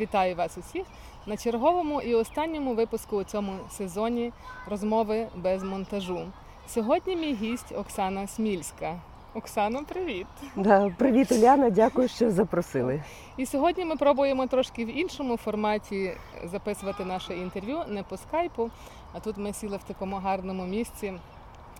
Вітаю 0.00 0.36
вас 0.36 0.58
усіх 0.58 0.86
на 1.26 1.36
черговому 1.36 2.00
і 2.00 2.14
останньому 2.14 2.74
випуску 2.74 3.16
у 3.16 3.24
цьому 3.24 3.52
сезоні 3.70 4.32
розмови 4.68 5.28
без 5.36 5.62
монтажу. 5.62 6.26
Сьогодні 6.68 7.16
мій 7.16 7.34
гість 7.34 7.72
Оксана 7.72 8.26
Смільська. 8.26 9.00
Оксано, 9.34 9.84
привіт! 9.84 10.26
Да, 10.56 10.94
привіт, 10.98 11.32
Уляна, 11.32 11.70
дякую, 11.70 12.08
що 12.08 12.30
запросили. 12.30 13.02
І 13.36 13.46
сьогодні 13.46 13.84
ми 13.84 13.96
пробуємо 13.96 14.46
трошки 14.46 14.84
в 14.84 14.98
іншому 14.98 15.36
форматі 15.36 16.12
записувати 16.44 17.04
наше 17.04 17.36
інтерв'ю, 17.36 17.78
не 17.88 18.02
по 18.02 18.16
скайпу, 18.16 18.70
а 19.12 19.20
тут 19.20 19.36
ми 19.36 19.52
сіли 19.52 19.76
в 19.76 19.84
такому 19.84 20.16
гарному 20.16 20.64
місці 20.66 21.12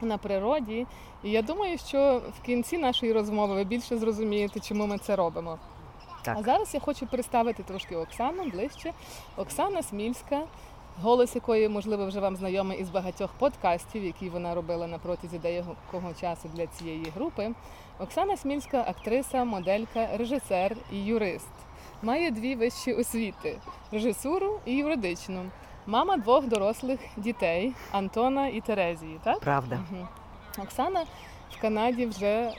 на 0.03 0.19
природі. 0.19 0.87
І 1.23 1.31
я 1.31 1.43
думаю, 1.43 1.79
що 1.79 2.23
в 2.41 2.46
кінці 2.46 2.79
нашої 2.79 3.12
розмови 3.12 3.55
ви 3.55 3.65
більше 3.65 3.96
зрозумієте, 3.96 4.61
чому 4.61 4.87
ми 4.87 4.99
це 4.99 5.17
робимо. 5.17 5.59
Так. 6.25 6.37
А 6.39 6.43
зараз 6.43 6.75
я 6.75 6.81
хочу 6.81 7.07
представити 7.07 7.63
трошки 7.63 7.97
Оксану 7.97 8.45
ближче. 8.45 8.93
Оксана 9.37 9.83
Смільська, 9.83 10.43
голос 11.03 11.35
якої, 11.35 11.69
можливо, 11.69 12.07
вже 12.07 12.21
вам 12.21 12.37
знайомий 12.37 12.81
із 12.81 12.91
багатьох 12.91 13.31
подкастів, 13.39 14.05
які 14.05 14.29
вона 14.29 14.55
робила 14.55 14.87
на 14.87 14.99
протязі 14.99 15.39
деякого 15.39 16.15
часу 16.21 16.51
для 16.55 16.67
цієї 16.67 17.13
групи. 17.15 17.51
Оксана 17.99 18.37
Смільська 18.37 18.85
актриса, 18.89 19.45
моделька, 19.45 20.17
режисер 20.17 20.77
і 20.93 21.05
юрист. 21.05 21.49
Має 22.03 22.31
дві 22.31 22.54
вищі 22.54 22.93
освіти 22.93 23.59
режисуру 23.93 24.61
і 24.65 24.77
юридичну. 24.77 25.45
Мама 25.87 26.17
двох 26.17 26.46
дорослих 26.46 27.01
дітей 27.17 27.73
Антона 27.93 28.49
і 28.49 28.61
Терезії. 28.61 29.21
Так? 29.25 29.41
Правда. 29.41 29.75
Мгм. 29.91 30.09
Оксана 30.63 31.04
в 31.58 31.61
Канаді 31.61 32.06
вже 32.06 32.27
е, 32.27 32.53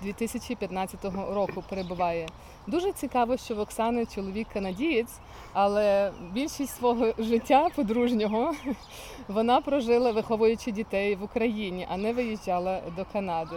з 0.00 0.04
2015 0.04 1.04
року 1.30 1.64
перебуває. 1.68 2.28
Дуже 2.66 2.92
цікаво, 2.92 3.36
що 3.36 3.54
в 3.54 3.60
Оксани 3.60 4.06
чоловік 4.06 4.48
канадієць, 4.52 5.18
але 5.52 6.12
більшість 6.32 6.76
свого 6.76 7.06
життя 7.18 7.68
подружнього 7.76 8.54
вона 9.28 9.60
прожила 9.60 10.12
виховуючи 10.12 10.72
дітей 10.72 11.14
в 11.14 11.22
Україні, 11.22 11.86
а 11.90 11.96
не 11.96 12.12
виїжджала 12.12 12.80
до 12.96 13.04
Канади. 13.12 13.56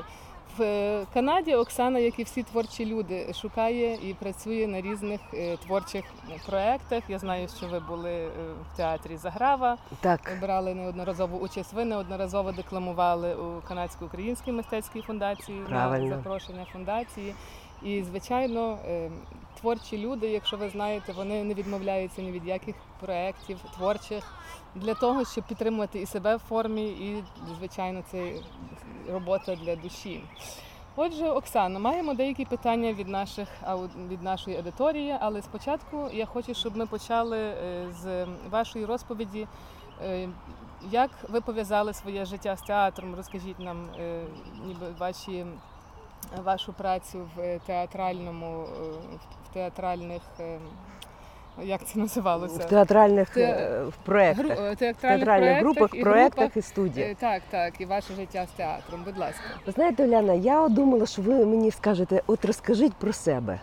В 0.60 0.62
е, 0.62 1.06
Канаді 1.14 1.56
Оксана, 1.56 2.00
як 2.00 2.20
і 2.20 2.24
всі 2.24 2.44
творчі 2.44 2.86
люди, 2.86 3.34
шукає 3.34 4.10
і 4.10 4.14
працює 4.14 4.68
на 4.68 4.82
різних 4.82 5.22
е, 5.34 5.58
творчих 5.58 6.06
проєктах. 6.46 7.04
Я 7.08 7.20
знаю, 7.20 7.48
що 7.58 7.68
ви 7.68 7.80
були 7.80 8.12
е, 8.12 8.30
в 8.74 8.78
театрі 8.78 9.18
Заграва. 9.18 9.78
Так, 10.02 10.38
Брали 10.42 10.74
неодноразову 10.74 11.38
участь. 11.38 11.74
Ви 11.74 11.86
неодноразово 11.86 12.52
декламували 12.52 13.36
у 13.36 13.62
канадсько-українській 13.68 14.52
мистецькій 14.52 15.02
фундації 15.02 15.62
Правильно. 15.70 16.06
на 16.06 16.16
запрошення 16.16 16.66
фундації. 16.72 17.36
І, 17.84 18.04
звичайно, 18.04 18.78
е, 18.88 19.10
творчі 19.62 19.98
люди, 19.98 20.28
якщо 20.28 20.58
ви 20.58 20.70
знаєте, 20.70 21.14
вони 21.14 21.44
не 21.44 21.54
відмовляються 21.54 22.22
ні 22.22 22.32
від 22.32 22.46
яких 22.46 22.76
проєктів 23.00 23.58
творчих 23.78 24.24
для 24.76 24.94
того, 24.94 25.26
щоб 25.26 25.44
підтримувати 25.44 26.02
і 26.02 26.06
себе 26.06 26.36
в 26.36 26.40
формі, 26.40 26.88
і, 26.88 27.24
звичайно, 27.58 28.04
це 28.12 28.34
робота 29.12 29.56
для 29.56 29.76
душі. 29.76 30.24
Отже, 30.96 31.30
Оксано, 31.30 31.80
маємо 31.80 32.14
деякі 32.14 32.46
питання 32.46 32.94
від 32.94 33.08
наших 33.08 33.48
від 34.10 34.22
нашої 34.22 34.58
аудиторії, 34.58 35.16
але 35.20 35.42
спочатку 35.42 36.10
я 36.14 36.26
хочу, 36.26 36.54
щоб 36.54 36.78
ми 36.78 36.86
почали 36.86 37.38
е, 37.38 37.88
з 37.92 38.26
вашої 38.50 38.86
розповіді. 38.86 39.48
Е, 40.04 40.30
Як 40.92 41.12
ви 41.30 41.42
пов'язали 41.42 41.94
своє 41.94 42.26
життя 42.26 42.56
з 42.56 42.62
театром? 42.62 43.16
Розкажіть 43.16 43.60
нам 43.60 43.90
е, 44.00 44.24
ніби 44.66 44.88
ваші, 45.00 45.46
вашу 46.44 46.74
працю 46.74 47.30
в 47.36 47.60
театральному, 47.66 48.68
в 49.50 49.54
театральних, 49.54 50.22
е, 50.40 50.58
як 51.64 51.86
це 51.86 52.00
називалося? 52.00 52.60
в 52.60 52.66
театральних 52.70 53.30
Те- 53.30 53.42
е, 53.42 53.84
в 53.86 53.94
проєктах, 54.06 54.46
Гру- 54.46 54.52
е, 54.52 54.76
театральних, 54.76 55.20
театральних 55.26 55.60
групах, 55.60 55.90
і 55.94 56.02
проєктах 56.02 56.38
групах. 56.40 56.58
і 56.58 56.62
студіях. 56.62 57.18
Так, 57.20 57.42
так, 57.50 57.82
і 57.82 57.86
ваше 57.86 58.14
життя 58.14 58.46
з 58.54 58.58
театром. 58.58 59.02
Будь 59.06 59.18
ласка. 59.18 59.42
Ви 59.66 59.72
знаєте, 59.72 60.04
Оляна, 60.04 60.34
я 60.34 60.70
думала, 60.70 61.06
що 61.06 61.22
ви 61.22 61.46
мені 61.46 61.72
скажете, 61.72 62.22
от 62.28 62.46
розкажіть 62.46 62.94
про 62.94 63.14
себе. 63.14 63.60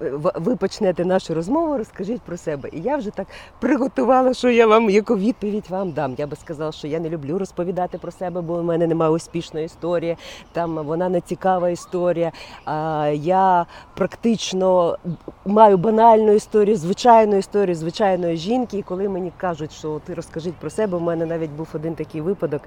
В- 0.00 0.32
Ви 0.34 0.56
почнете 0.56 1.04
нашу 1.04 1.34
розмову, 1.34 1.78
розкажіть 1.78 2.22
про 2.22 2.36
себе. 2.36 2.68
І 2.72 2.80
я 2.80 2.96
вже 2.96 3.10
так 3.10 3.26
приготувала, 3.60 4.34
що 4.34 4.50
я 4.50 4.66
вам 4.66 4.90
яку 4.90 5.16
відповідь 5.16 5.64
вам 5.68 5.90
дам. 5.92 6.14
Я 6.18 6.26
би 6.26 6.36
сказала, 6.36 6.72
що 6.72 6.86
я 6.88 7.00
не 7.00 7.08
люблю 7.10 7.38
розповідати 7.38 7.98
про 7.98 8.12
себе, 8.12 8.40
бо 8.40 8.54
у 8.54 8.62
мене 8.62 8.86
немає 8.86 9.10
успішної 9.10 9.66
історії. 9.66 10.16
Там 10.52 10.74
вона 10.74 11.08
не 11.08 11.20
цікава 11.20 11.68
історія. 11.70 12.32
А 12.64 13.06
я 13.14 13.66
практично 13.94 14.98
маю 15.46 15.76
банальну 15.78 16.32
історію, 16.32 16.76
звичайну 16.76 17.36
історію 17.36 17.74
звичайної 17.74 18.36
жінки. 18.36 18.78
І 18.78 18.82
коли 18.82 19.08
мені 19.08 19.32
кажуть, 19.36 19.72
що 19.72 20.00
ти 20.06 20.14
розкажіть 20.14 20.54
про 20.54 20.70
себе, 20.70 20.96
у 20.96 21.00
мене 21.00 21.26
навіть 21.26 21.50
був 21.50 21.68
один 21.74 21.94
такий 21.94 22.20
випадок. 22.20 22.62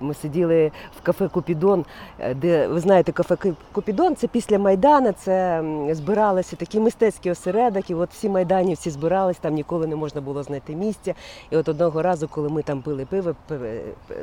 Ми 0.00 0.14
сиділи 0.14 0.70
в 0.98 1.02
кафе 1.02 1.28
Купідон, 1.28 1.84
е, 2.20 2.34
де 2.34 2.66
ви 2.66 2.80
знаєте, 2.80 3.12
кафе 3.12 3.36
Купідон 3.72 4.16
це 4.16 4.26
після 4.26 4.58
Майдана, 4.58 5.12
це 5.12 5.62
збиралися 5.90 6.56
такий 6.68 6.80
мистецький 6.80 7.32
осередок, 7.32 7.90
і 7.90 7.94
от 7.94 8.10
всі 8.12 8.28
майданівці 8.28 8.90
збирались, 8.90 9.38
там 9.38 9.54
ніколи 9.54 9.86
не 9.86 9.96
можна 9.96 10.20
було 10.20 10.42
знайти 10.42 10.76
місця. 10.76 11.14
І 11.50 11.56
от 11.56 11.68
одного 11.68 12.02
разу, 12.02 12.28
коли 12.28 12.48
ми 12.48 12.62
там 12.62 12.82
пили 12.82 13.06
пиво, 13.06 13.34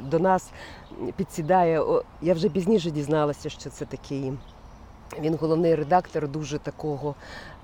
до 0.01 0.19
нас 0.19 0.51
підсідає. 1.15 1.81
Я 2.21 2.33
вже 2.33 2.49
пізніше 2.49 2.91
дізналася, 2.91 3.49
що 3.49 3.69
це 3.69 3.85
такий. 3.85 4.33
Він 5.19 5.35
головний 5.41 5.75
редактор 5.75 6.27
дуже 6.27 6.59
такого, 6.59 7.15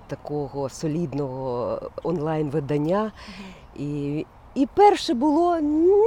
такого 0.08 0.70
солідного 0.70 1.80
онлайн-видання. 2.04 3.12
І, 3.76 4.26
і 4.56 4.68
перше 4.74 5.14
було 5.14 5.60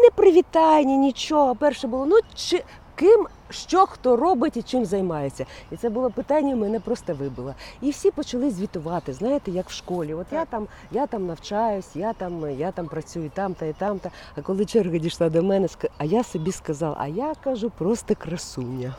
не 0.02 0.10
привітання, 0.14 0.96
нічого. 0.96 1.54
Перше 1.54 1.86
було, 1.86 2.06
ну 2.06 2.16
чи 2.34 2.64
ким, 2.94 3.26
що 3.50 3.86
хто 3.86 4.16
робить 4.16 4.56
і 4.56 4.62
чим 4.62 4.84
займається. 4.84 5.46
І 5.70 5.76
це 5.76 5.90
було 5.90 6.10
питання, 6.10 6.56
мене 6.56 6.80
просто 6.80 7.14
вибило. 7.14 7.54
І 7.80 7.90
всі 7.90 8.10
почали 8.10 8.50
звітувати, 8.50 9.12
знаєте, 9.12 9.50
як 9.50 9.68
в 9.68 9.72
школі. 9.72 10.14
От 10.14 10.26
я 10.32 10.44
там, 10.44 10.68
я 10.90 11.06
там 11.06 11.26
навчаюсь, 11.26 11.96
я 11.96 12.12
там, 12.12 12.50
я 12.58 12.72
там 12.72 12.86
працюю 12.86 13.30
там 13.34 13.54
та 13.54 13.66
і 13.66 13.72
там. 13.72 13.98
Та. 13.98 14.10
А 14.36 14.42
коли 14.42 14.66
черга 14.66 14.98
дійшла 14.98 15.28
до 15.28 15.42
мене, 15.42 15.68
а 15.98 16.04
я 16.04 16.24
собі 16.24 16.52
сказала, 16.52 16.96
а 16.98 17.06
я 17.06 17.32
кажу 17.44 17.70
просто 17.70 18.14
красуня. 18.14 18.94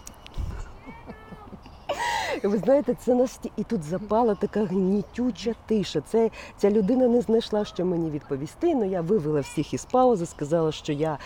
Ви 2.44 2.58
знаєте, 2.58 2.96
це 3.06 3.16
насті... 3.16 3.52
і 3.58 3.64
тут 3.64 3.84
запала 3.84 4.36
така 4.36 4.66
гнітюча 4.66 5.54
тиша. 5.66 6.02
Це 6.02 6.30
ця 6.58 6.72
людина 6.72 7.08
не 7.08 7.22
знайшла, 7.22 7.66
що 7.66 7.86
мені 7.86 8.10
відповісти. 8.10 8.76
Ну 8.76 8.84
я 8.86 9.02
вивела 9.02 9.40
всіх 9.40 9.74
із 9.74 9.86
паузи, 9.86 10.26
сказала, 10.26 10.72
що 10.72 10.94
я. 10.94 11.18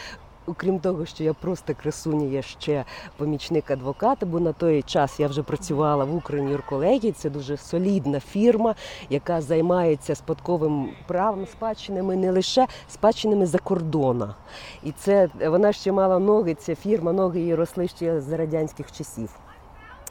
Окрім 0.50 0.80
того, 0.80 1.06
що 1.06 1.24
я 1.24 1.34
просто 1.34 1.76
красуня, 1.76 2.26
я 2.26 2.42
ще 2.42 2.86
помічник 3.18 3.72
адвоката, 3.72 4.26
бо 4.26 4.40
на 4.40 4.54
той 4.54 4.82
час 4.82 5.20
я 5.20 5.28
вже 5.28 5.44
працювала 5.44 6.06
в 6.06 6.16
Україні. 6.16 7.12
Це 7.12 7.30
дуже 7.30 7.58
солідна 7.58 8.20
фірма, 8.20 8.76
яка 9.10 9.42
займається 9.42 10.16
спадковим 10.16 10.90
правом 11.08 11.46
спадщинами 11.46 12.16
не 12.16 12.32
лише 12.32 12.68
спадщинами 12.90 13.46
за 13.46 13.58
кордона. 13.58 14.36
І 14.84 14.92
це 14.92 15.30
вона 15.46 15.74
ще 15.74 15.92
мала 15.92 16.20
ноги. 16.20 16.54
Ця 16.54 16.76
фірма, 16.76 17.14
ноги 17.14 17.40
її 17.40 17.56
росли 17.56 17.88
ще 17.88 18.22
з 18.22 18.32
радянських 18.32 18.92
часів. 18.92 19.30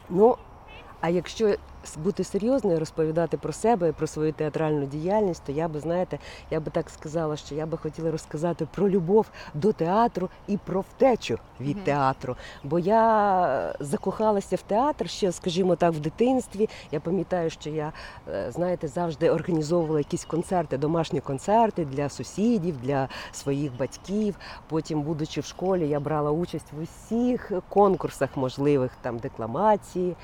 Ну, 0.09 0.35
а 1.01 1.09
якщо 1.09 1.55
бути 1.97 2.23
серйозною, 2.23 2.79
розповідати 2.79 3.37
про 3.37 3.53
себе, 3.53 3.91
про 3.91 4.07
свою 4.07 4.33
театральну 4.33 4.85
діяльність, 4.85 5.43
то 5.45 5.51
я 5.51 5.67
би, 5.67 5.79
знаєте, 5.79 6.19
я 6.51 6.59
би 6.59 6.71
так 6.71 6.89
сказала, 6.89 7.37
що 7.37 7.55
я 7.55 7.65
би 7.65 7.77
хотіла 7.77 8.11
розказати 8.11 8.67
про 8.75 8.89
любов 8.89 9.25
до 9.53 9.73
театру 9.73 10.29
і 10.47 10.57
про 10.57 10.81
втечу 10.81 11.37
від 11.59 11.75
Мгм. 11.75 11.85
театру. 11.85 12.35
Бо 12.63 12.79
я 12.79 13.75
закохалася 13.79 14.55
в 14.55 14.61
театр 14.61 15.09
ще, 15.09 15.31
скажімо 15.31 15.75
так, 15.75 15.93
в 15.93 15.99
дитинстві. 15.99 16.69
Я 16.91 16.99
пам'ятаю, 16.99 17.49
що 17.49 17.69
я, 17.69 17.93
е, 18.29 18.51
знаєте, 18.51 18.87
завжди 18.87 19.29
організовувала 19.29 19.99
якісь 19.99 20.25
концерти, 20.25 20.77
домашні 20.77 21.21
концерти 21.21 21.85
для 21.85 22.09
сусідів, 22.09 22.77
для 22.81 23.07
своїх 23.31 23.77
батьків. 23.77 24.35
Потім, 24.69 25.01
будучи 25.01 25.41
в 25.41 25.45
школі, 25.45 25.89
я 25.89 25.99
брала 25.99 26.31
участь 26.31 26.67
в 26.73 26.81
усіх 26.83 27.51
конкурсах 27.69 28.29
можливих 28.37 28.91
там 29.01 29.17
декламації. 29.17 30.15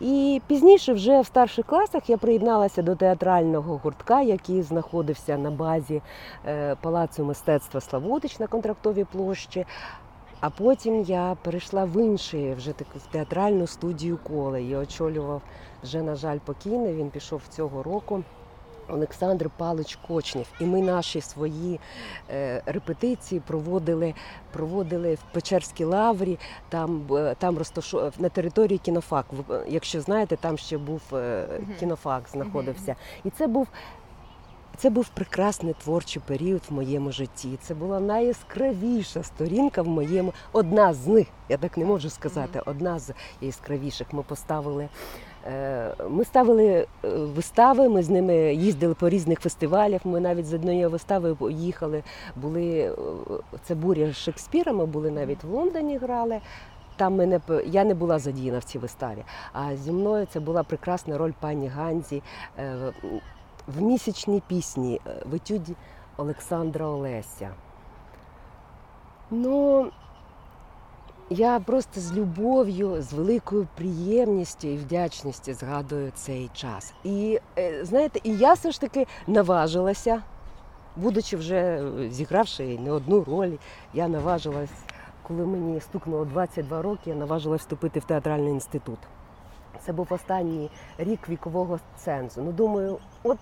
І 0.00 0.40
пізніше, 0.46 0.92
вже 0.92 1.20
в 1.20 1.26
старших 1.26 1.66
класах, 1.66 2.10
я 2.10 2.16
приєдналася 2.16 2.82
до 2.82 2.96
театрального 2.96 3.80
гуртка, 3.82 4.20
який 4.20 4.62
знаходився 4.62 5.38
на 5.38 5.50
базі 5.50 6.02
е, 6.46 6.76
Палацу 6.82 7.24
мистецтва 7.24 7.80
Славутич 7.80 8.38
на 8.38 8.46
контрактовій 8.46 9.04
площі. 9.04 9.66
А 10.40 10.50
потім 10.50 11.02
я 11.02 11.36
перейшла 11.42 11.84
в 11.84 12.02
інший, 12.02 12.54
вже 12.54 12.72
таку 12.72 12.98
театральну 13.10 13.66
студію 13.66 14.18
коле. 14.22 14.62
І 14.62 14.76
очолював 14.76 15.42
вже, 15.82 16.02
на 16.02 16.14
жаль, 16.14 16.38
покійний. 16.38 16.94
Він 16.94 17.10
пішов 17.10 17.42
цього 17.48 17.82
року. 17.82 18.22
Олександр 18.88 19.50
Палич 19.56 19.98
Кочнєв. 20.08 20.46
І 20.60 20.64
ми 20.64 20.82
наші 20.82 21.20
свої 21.20 21.80
е, 22.30 22.62
репетиції 22.66 23.40
проводили, 23.46 24.14
проводили 24.52 25.14
в 25.14 25.32
Печерській 25.32 25.84
лаврі, 25.84 26.38
там, 26.68 27.06
там 27.38 27.58
розташу... 27.58 28.12
на 28.18 28.28
території 28.28 28.78
кінофак. 28.78 29.26
Якщо 29.68 30.00
знаєте, 30.00 30.36
там 30.36 30.58
ще 30.58 30.78
був 30.78 31.02
е, 31.12 31.46
кінофак 31.80 32.22
знаходився. 32.32 32.94
І 33.24 33.30
це 33.30 33.46
був 33.46 33.68
це 34.78 34.90
був 34.90 35.08
прекрасний 35.08 35.74
творчий 35.74 36.22
період 36.26 36.62
в 36.68 36.74
моєму 36.74 37.12
житті. 37.12 37.58
Це 37.62 37.74
була 37.74 38.00
найяскравіша 38.00 39.22
сторінка 39.22 39.82
в 39.82 39.88
моєму, 39.88 40.32
одна 40.52 40.94
з 40.94 41.06
них, 41.06 41.26
я 41.48 41.56
так 41.56 41.76
не 41.76 41.84
можу 41.84 42.10
сказати, 42.10 42.62
одна 42.66 42.98
з 42.98 43.12
яскравіших. 43.40 44.12
Ми 44.12 44.22
поставили. 44.22 44.88
Е, 45.48 45.94
Ми 46.08 46.24
ставили 46.24 46.66
е, 46.66 46.86
вистави, 47.08 47.88
ми 47.88 48.02
з 48.02 48.10
ними 48.10 48.54
їздили 48.54 48.94
по 48.94 49.08
різних 49.08 49.40
фестивалях. 49.40 50.04
Ми 50.04 50.20
навіть 50.20 50.46
з 50.46 50.54
однією 50.54 50.90
виставою 50.90 51.36
поїхали. 51.36 52.02
Були 52.36 52.78
е, 52.78 52.92
це 53.64 53.74
буря 53.74 54.12
з 54.12 54.16
Шекспіра. 54.16 54.72
Ми 54.72 54.86
були 54.86 55.10
навіть 55.10 55.44
в 55.44 55.50
Лондоні 55.50 55.96
грали. 55.96 56.40
Там 56.96 57.14
мене 57.16 57.40
я 57.66 57.84
не 57.84 57.94
була 57.94 58.18
задіяна 58.18 58.58
в 58.58 58.64
цій 58.64 58.78
виставі. 58.78 59.24
А 59.52 59.76
зі 59.76 59.92
мною 59.92 60.26
це 60.30 60.40
була 60.40 60.62
прекрасна 60.62 61.18
роль 61.18 61.32
пані 61.40 61.68
Ганзі 61.68 62.22
в 63.66 63.82
місячній 63.82 64.42
пісні 64.48 65.00
в 65.30 65.34
етюді 65.34 65.74
Олександра 66.16 66.86
Олеся. 66.86 67.50
Ну, 69.30 69.86
я 71.30 71.60
просто 71.60 72.00
з 72.00 72.12
любов'ю, 72.16 73.02
з 73.02 73.12
великою 73.12 73.68
приємністю 73.74 74.68
і 74.68 74.76
вдячністю 74.76 75.54
згадую 75.54 76.12
цей 76.14 76.50
час. 76.54 76.94
І 77.04 77.40
е, 77.58 77.84
знаєте, 77.84 78.20
і 78.24 78.36
я 78.36 78.52
все 78.52 78.70
ж 78.70 78.80
таки 78.80 79.06
наважилася, 79.26 80.22
будучи 80.96 81.36
вже 81.36 81.56
е, 81.56 82.10
зігравши 82.10 82.78
не 82.78 82.92
одну 82.92 83.24
роль, 83.24 83.52
я 83.94 84.08
наважилась, 84.08 84.70
коли 85.22 85.46
мені 85.46 85.80
стукнуло 85.80 86.24
22 86.24 86.82
роки, 86.82 87.10
я 87.10 87.14
наважилась 87.14 87.60
вступити 87.60 88.00
в 88.00 88.04
театральний 88.04 88.52
інститут. 88.52 88.98
Це 89.80 89.92
був 89.92 90.06
останній 90.10 90.70
рік 90.98 91.28
вікового 91.28 91.78
цензу. 91.96 92.42
Ну, 92.44 92.52
думаю, 92.52 92.98
от 93.22 93.38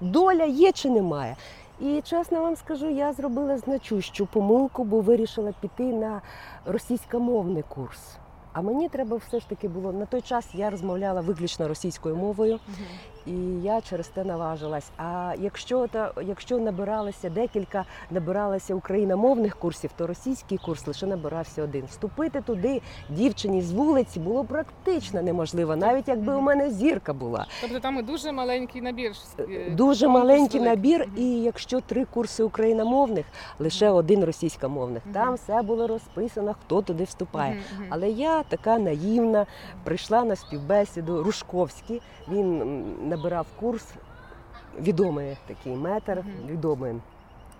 доля 0.00 0.44
є 0.44 0.72
чи 0.72 0.90
немає. 0.90 1.36
І 1.80 2.02
чесно 2.04 2.40
вам 2.40 2.56
скажу, 2.56 2.88
я 2.88 3.12
зробила 3.12 3.58
значущу 3.58 4.26
помилку, 4.26 4.84
бо 4.84 5.00
вирішила 5.00 5.52
піти 5.60 5.82
на 5.82 6.22
російськомовний 6.66 7.64
курс. 7.68 8.16
А 8.52 8.60
мені 8.62 8.88
треба 8.88 9.16
все 9.16 9.40
ж 9.40 9.48
таки 9.48 9.68
було 9.68 9.92
на 9.92 10.06
той 10.06 10.20
час 10.20 10.48
я 10.54 10.70
розмовляла 10.70 11.20
виключно 11.20 11.68
російською 11.68 12.16
мовою, 12.16 12.58
і 13.26 13.32
я 13.62 13.80
через 13.80 14.08
те 14.08 14.24
наважилась. 14.24 14.90
А 14.96 15.34
якщо 15.38 15.86
та 15.86 16.12
якщо 16.26 16.58
набиралося 16.58 17.30
декілька, 17.30 17.84
набиралося 18.10 18.74
україномовних 18.74 19.56
курсів, 19.56 19.90
то 19.96 20.06
російський 20.06 20.58
курс 20.58 20.86
лише 20.86 21.06
набирався 21.06 21.62
один. 21.62 21.84
Вступити 21.90 22.40
туди 22.40 22.82
дівчині 23.10 23.62
з 23.62 23.72
вулиці 23.72 24.20
було 24.20 24.44
практично 24.44 25.22
неможливо, 25.22 25.76
навіть 25.76 26.08
якби 26.08 26.34
у 26.34 26.40
мене 26.40 26.70
зірка 26.70 27.12
була. 27.12 27.46
Тобто 27.60 27.80
там 27.80 27.98
і 27.98 28.02
дуже 28.02 28.32
маленький 28.32 28.82
набір. 28.82 29.12
е, 29.38 29.70
Дуже 29.70 30.08
маленький 30.08 30.60
набір, 30.60 31.08
і 31.16 31.42
якщо 31.42 31.80
три 31.80 32.04
курси 32.04 32.42
україномовних, 32.42 33.26
лише 33.58 33.90
один 33.90 34.24
російськомовних. 34.24 35.02
Там 35.12 35.34
все 35.34 35.62
було 35.62 35.86
розписано, 35.86 36.54
хто 36.64 36.82
туди 36.82 37.04
вступає. 37.04 37.56
Але 37.88 38.10
я 38.10 38.42
така 38.42 38.78
наївна, 38.78 39.46
прийшла 39.84 40.24
на 40.24 40.36
співбесіду. 40.36 41.22
Рушковський 41.22 42.02
він 42.28 42.84
м, 43.20 43.22
набирав 43.22 43.46
курс, 43.60 43.84
відомий 44.80 45.36
такий 45.46 45.72
метр, 45.74 46.24
відомий 46.48 46.94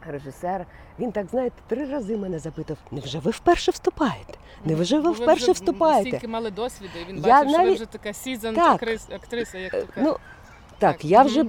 режисер. 0.06 0.66
Він 0.98 1.12
так, 1.12 1.26
знаєте, 1.26 1.56
три 1.68 1.86
рази 1.86 2.16
мене 2.16 2.38
запитав: 2.38 2.76
невже 2.90 3.18
ви 3.18 3.30
вперше 3.30 3.70
вступаєте? 3.70 4.34
Невже 4.64 4.96
ви 4.96 5.02
Бо 5.02 5.12
вперше 5.12 5.42
вже 5.42 5.52
вступаєте? 5.52 6.08
Стільки 6.10 6.28
мали 6.28 6.50
досвіду, 6.50 6.92
і 7.02 7.04
він 7.12 7.16
Я 7.16 7.22
бачив, 7.22 7.50
що 7.54 7.62
ви 7.62 7.74
вже 7.74 7.86
така 7.86 8.12
сізон 8.12 8.54
Так. 8.54 8.82
актриса, 9.12 9.58
як 9.58 9.74
Е, 9.74 9.80
така. 9.82 10.00
Ну, 10.00 10.16
так, 10.78 11.04
я 11.04 11.22
вже, 11.22 11.44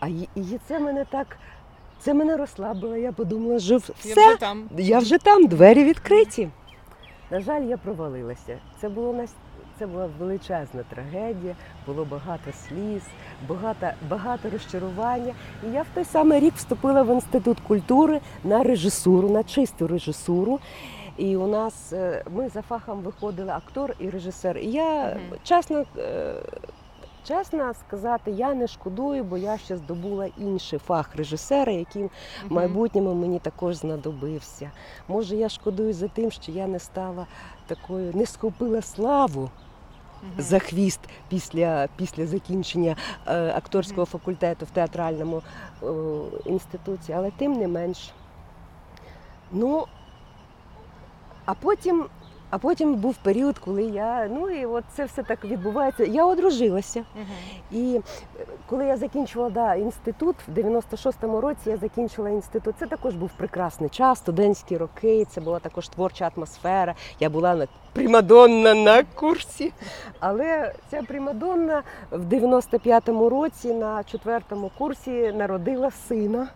а 0.00 0.08
і 0.08 0.58
це 0.68 0.78
мене 0.78 1.04
так, 1.04 1.36
це 2.00 2.14
мене 2.14 2.36
розслабило. 2.36 2.96
Я 2.96 3.12
подумала, 3.12 3.60
що 3.60 3.72
Я 4.04 4.14
вже 4.14 4.36
там. 4.36 4.68
Я 4.78 4.98
вже 4.98 5.18
там, 5.18 5.46
двері 5.46 5.84
відкриті. 5.84 6.48
На 7.30 7.40
жаль, 7.40 7.62
я 7.62 7.76
провалилася. 7.76 8.58
Це 8.80 8.88
було 8.88 9.12
нас. 9.12 9.34
Це 9.78 9.86
була 9.86 10.08
величезна 10.18 10.82
трагедія, 10.88 11.54
було 11.86 12.04
багато 12.04 12.52
сліз, 12.68 13.02
багато, 13.48 13.86
багато 14.10 14.50
розчарування. 14.50 15.34
І 15.68 15.72
я 15.72 15.82
в 15.82 15.86
той 15.94 16.04
самий 16.04 16.40
рік 16.40 16.54
вступила 16.56 17.02
в 17.02 17.14
інститут 17.14 17.60
культури 17.60 18.20
на 18.44 18.62
режисуру, 18.62 19.28
на 19.30 19.44
чисту 19.44 19.86
режисуру. 19.86 20.60
І 21.16 21.36
у 21.36 21.46
нас 21.46 21.92
е, 21.92 22.24
ми 22.30 22.48
за 22.48 22.62
фахом 22.62 23.00
виходили 23.00 23.50
актор 23.50 23.94
і 23.98 24.10
режисер. 24.10 24.58
І 24.58 24.66
я 24.70 25.04
Мгм. 25.04 25.38
чесно, 25.42 25.84
е, 25.98 26.34
чесно 27.24 27.74
сказати, 27.74 28.30
я 28.30 28.54
не 28.54 28.66
шкодую, 28.66 29.24
бо 29.24 29.36
я 29.38 29.58
ще 29.58 29.76
здобула 29.76 30.28
інший 30.38 30.78
фах 30.78 31.16
режисера, 31.16 31.72
який 31.72 32.04
в 32.04 32.10
майбутньому 32.52 33.14
мені 33.14 33.38
також 33.38 33.76
знадобився. 33.76 34.70
Може, 35.08 35.36
я 35.36 35.48
шкодую 35.48 35.92
за 35.92 36.08
тим, 36.08 36.30
що 36.30 36.52
я 36.52 36.66
не 36.66 36.78
стала 36.78 37.26
такою, 37.66 38.12
не 38.14 38.26
схопила 38.26 38.82
славу. 38.82 39.50
За 40.38 40.58
хвіст 40.58 41.00
після, 41.28 41.88
після 41.96 42.26
закінчення 42.26 42.96
е, 43.26 43.52
акторського 43.56 44.06
факультету 44.06 44.66
в 44.66 44.70
театральному 44.70 45.42
е, 45.82 45.86
інституті, 46.44 47.12
але 47.12 47.30
тим 47.30 47.52
не 47.52 47.68
менш. 47.68 48.10
Ну, 49.52 49.86
а 51.44 51.54
потім. 51.54 52.06
А 52.50 52.58
потім 52.58 52.94
був 52.94 53.16
період, 53.16 53.58
коли 53.58 53.82
я 53.82 54.28
ну 54.30 54.50
і 54.50 54.66
от 54.66 54.84
це 54.96 55.04
все 55.04 55.22
так 55.22 55.44
відбувається. 55.44 56.04
Я 56.04 56.24
одружилася. 56.24 57.04
Мгм. 57.14 57.26
І 57.82 58.00
е, 58.40 58.44
коли 58.66 58.86
я 58.86 58.96
закінчувала 58.96 59.50
да, 59.50 59.74
інститут, 59.74 60.36
в 60.48 60.58
96-му 60.58 61.40
році 61.40 61.70
я 61.70 61.76
закінчила 61.76 62.30
інститут. 62.30 62.74
Це 62.78 62.86
також 62.86 63.14
був 63.14 63.30
прекрасний 63.36 63.90
час, 63.90 64.18
студентські 64.18 64.76
роки, 64.76 65.26
це 65.30 65.40
була 65.40 65.58
також 65.58 65.88
творча 65.88 66.30
атмосфера. 66.36 66.94
Я 67.20 67.30
була 67.30 67.54
на 67.54 67.66
примадонна 67.92 68.74
на 68.74 69.02
курсі. 69.02 69.72
Але 70.20 70.72
ця 70.90 71.02
примадонна 71.02 71.82
в 72.10 72.24
95-му 72.24 73.28
році 73.28 73.74
на 73.74 74.04
четвертому 74.04 74.70
курсі 74.78 75.32
народила 75.32 75.90
сина. 75.90 76.48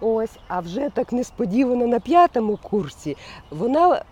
Ось, 0.00 0.38
а 0.48 0.60
вже 0.60 0.90
так 0.90 1.12
несподівано 1.12 1.86
на 1.86 2.00
п'ятому 2.00 2.58
курсі 2.62 3.16
вона 3.50 4.02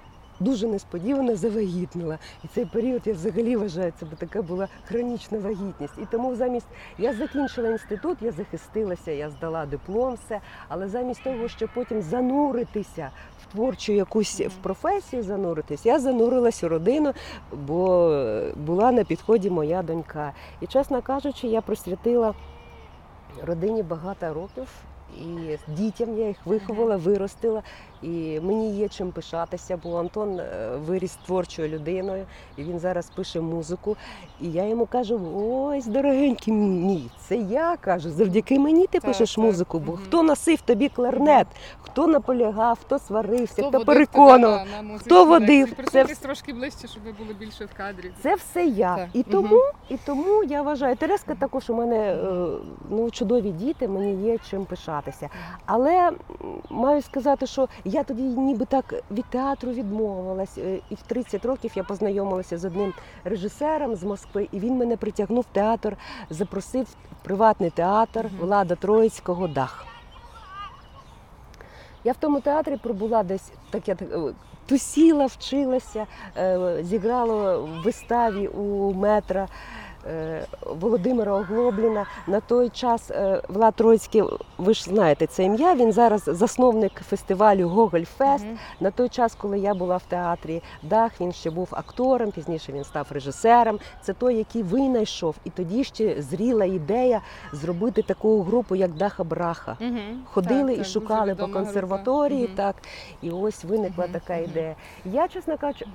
дуже 0.40 0.66
несподівано 0.66 1.36
завагітніла. 1.36 2.18
І 2.44 2.48
цей 2.48 2.64
період 2.64 3.02
я 3.04 3.12
взагалі 3.12 3.56
вважаю, 3.56 3.92
це 4.00 4.06
бо 4.06 4.16
така 4.16 4.42
була 4.42 4.68
хронічна 4.84 5.38
вагітність. 5.38 5.94
І 6.02 6.06
тому 6.10 6.36
замість 6.36 6.66
я 6.98 7.14
закінчила 7.14 7.68
інститут, 7.68 8.18
я 8.20 8.32
захистилася, 8.32 9.10
я 9.10 9.30
здала 9.30 9.66
диплом, 9.66 10.14
все. 10.14 10.40
Але 10.68 10.88
замість 10.88 11.24
того, 11.24 11.48
щоб 11.48 11.70
потім 11.74 12.02
зануритися 12.02 13.10
в 13.42 13.52
творчу 13.52 13.92
якусь 13.92 14.40
в 14.40 14.54
професію, 14.62 15.22
зануритись, 15.22 15.86
я 15.86 15.98
занурилась 15.98 16.64
у 16.64 16.68
родину, 16.68 17.12
бо 17.52 18.10
е, 18.10 18.52
була 18.56 18.92
на 18.92 19.04
підході 19.04 19.50
моя 19.50 19.82
донька. 19.82 20.32
І 20.60 20.66
чесно 20.66 21.02
кажучи, 21.02 21.46
я 21.46 21.60
присвятила 21.60 22.34
родині 23.42 23.82
багато 23.82 24.34
років. 24.34 24.68
І 25.18 25.56
дітям 25.68 26.18
я 26.18 26.28
їх 26.28 26.36
виховала, 26.46 26.96
виростила, 26.96 27.62
і 28.02 28.40
мені 28.40 28.70
є 28.76 28.88
чим 28.88 29.10
пишатися, 29.12 29.78
бо 29.82 29.96
Антон 29.98 30.38
е, 30.40 30.70
виріс 30.86 31.18
творчою 31.26 31.68
людиною, 31.68 32.24
і 32.56 32.62
він 32.62 32.78
зараз 32.78 33.10
пише 33.10 33.40
музику. 33.40 33.96
І 34.40 34.52
я 34.52 34.66
йому 34.68 34.86
кажу: 34.86 35.20
ось, 35.36 35.86
дорогенький 35.86 36.54
мій, 36.54 37.10
це 37.18 37.36
я 37.36 37.76
кажу, 37.80 38.10
завдяки 38.10 38.58
мені 38.58 38.86
ти 38.86 38.98
Так, 38.98 39.02
пишеш 39.10 39.34
так. 39.34 39.44
музику, 39.44 39.78
бо 39.78 39.92
Мгм. 39.92 40.00
хто 40.04 40.22
носив 40.22 40.60
тобі 40.60 40.88
кларнет, 40.88 41.46
хто 41.82 42.06
наполягав, 42.06 42.78
хто 42.80 42.98
сварився, 42.98 43.54
хто, 43.54 43.64
водив 43.70 43.86
переконував. 43.86 44.66
хто 44.98 45.24
водив? 45.24 45.74
Це 45.92 46.04
трошки 46.04 46.52
ближче, 46.52 46.88
щоб 46.88 47.02
ви 47.04 47.12
були 47.12 47.34
більше 47.34 47.64
в 47.64 47.76
кадрі. 47.76 48.10
Це 48.22 48.34
все 48.34 48.64
я. 48.64 48.96
Так. 48.96 49.08
І 49.12 49.22
тому, 49.22 49.60
і 49.88 49.96
тому 50.06 50.44
я 50.44 50.62
вважаю, 50.62 50.96
Тереска 50.96 51.34
також 51.34 51.70
у 51.70 51.74
мене 51.74 51.96
е, 51.96 52.46
ну, 52.90 53.10
чудові 53.10 53.50
діти, 53.50 53.88
мені 53.88 54.26
є 54.26 54.38
чим 54.50 54.64
пишатися. 54.64 55.28
Але 55.66 56.10
маю 56.70 57.02
сказати, 57.02 57.46
що 57.46 57.68
я 57.90 58.04
тоді 58.04 58.22
ніби 58.22 58.64
так 58.64 58.94
від 59.10 59.24
театру 59.24 59.72
відмовилась. 59.72 60.58
Е, 60.58 60.80
І 60.90 60.94
в 60.94 61.02
30 61.02 61.44
років 61.44 61.72
я 61.74 61.84
познайомилася 61.84 62.58
з 62.58 62.64
одним 62.64 62.92
режисером 63.24 63.96
з 63.96 64.02
Москви, 64.02 64.48
і 64.52 64.60
він 64.60 64.76
мене 64.76 64.96
притягнув 64.96 65.44
в 65.50 65.54
театр, 65.54 65.96
запросив 66.30 66.84
в 66.84 67.24
приватний 67.24 67.70
театр 67.70 68.30
Влада 68.40 68.74
Троїцького 68.74 69.48
Дах. 69.48 69.86
Я 72.04 72.12
в 72.12 72.16
тому 72.16 72.40
театрі 72.40 72.76
пробула 72.76 73.22
десь 73.22 73.52
так 73.70 73.88
я 73.88 73.96
е, 74.02 74.34
тусіла, 74.66 75.26
вчилася, 75.26 76.06
е, 76.36 76.78
зіграла 76.82 77.58
в 77.58 77.82
виставі 77.84 78.48
у 78.48 78.94
метра 78.94 79.48
Володимира 80.66 81.32
Оглобліна. 81.32 82.06
На 82.26 82.40
той 82.40 82.68
час 82.68 83.10
е, 83.10 83.42
Влад 83.48 83.74
Троїцький, 83.74 84.22
ви 84.58 84.74
ж 84.74 84.84
знаєте 84.84 85.26
це 85.26 85.44
ім'я. 85.44 85.74
Він 85.74 85.92
зараз 85.92 86.22
засновник 86.26 86.92
фестивалю 86.92 87.68
Гоголь 87.68 88.02
Фест. 88.02 88.44
Мгм. 88.44 88.58
На 88.80 88.90
той 88.90 89.08
час, 89.08 89.34
коли 89.34 89.58
я 89.58 89.74
була 89.74 89.96
в 89.96 90.02
театрі 90.02 90.62
Дах, 90.82 91.20
він 91.20 91.32
ще 91.32 91.50
був 91.50 91.68
актором, 91.72 92.30
пізніше 92.30 92.72
він 92.72 92.84
став 92.84 93.06
режисером. 93.10 93.78
Це 94.02 94.12
той, 94.12 94.36
який 94.36 94.62
винайшов. 94.62 95.34
І 95.44 95.50
тоді 95.50 95.84
ще 95.84 96.22
зріла 96.22 96.64
ідея 96.64 97.20
зробити 97.52 98.02
таку 98.02 98.42
групу, 98.42 98.74
як 98.76 98.90
Даха 98.94 99.24
Браха. 99.24 99.76
Мгм. 99.80 100.22
Ходили 100.32 100.76
Так, 100.76 100.86
і 100.86 100.90
шукали 100.90 101.34
по 101.34 101.48
консерваторії, 101.48 102.46
група. 102.46 102.62
так 102.62 102.76
і 103.22 103.30
ось 103.30 103.64
виникла 103.64 104.04
Мгм, 104.04 104.12
така 104.12 104.36
ідея. 104.36 104.74
Я, 105.04 105.28
чесно 105.28 105.58
кажучи. 105.58 105.86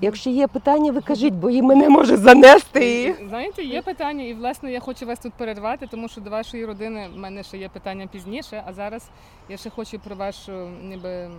Якщо 0.00 0.30
є 0.30 0.46
питання, 0.46 0.92
ви 0.92 1.00
кажіть, 1.00 1.34
бо 1.34 1.50
і 1.50 1.62
мене 1.62 1.88
може 1.88 2.16
занести. 2.16 3.02
І... 3.02 3.28
Знаєте, 3.28 3.62
є 3.62 3.82
питання, 3.82 4.24
і 4.24 4.34
власне 4.34 4.72
я 4.72 4.80
хочу 4.80 5.06
вас 5.06 5.18
тут 5.18 5.32
перервати, 5.32 5.86
тому 5.90 6.08
що 6.08 6.20
до 6.20 6.30
вашої 6.30 6.64
родини 6.64 7.08
в 7.14 7.18
мене 7.18 7.42
ще 7.42 7.58
є 7.58 7.68
питання 7.68 8.06
пізніше. 8.06 8.62
А 8.66 8.72
зараз 8.72 9.08
я 9.48 9.56
ще 9.56 9.70
хочу 9.70 9.98
про 9.98 10.16
ваше 10.16 10.52
ніби 10.82 11.30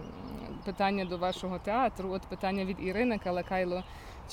питання 0.65 1.05
до 1.05 1.17
вашого 1.17 1.59
театру. 1.59 2.09
От 2.11 2.21
питання 2.21 2.65
від 2.65 2.77
Ірини 2.83 3.19
Калакайло. 3.23 3.83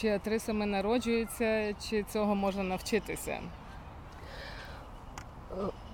Чи 0.00 0.08
актрисами 0.08 0.66
народжуються, 0.66 1.74
чи 1.88 2.02
цього 2.02 2.34
можна 2.34 2.62
навчитися? 2.62 3.38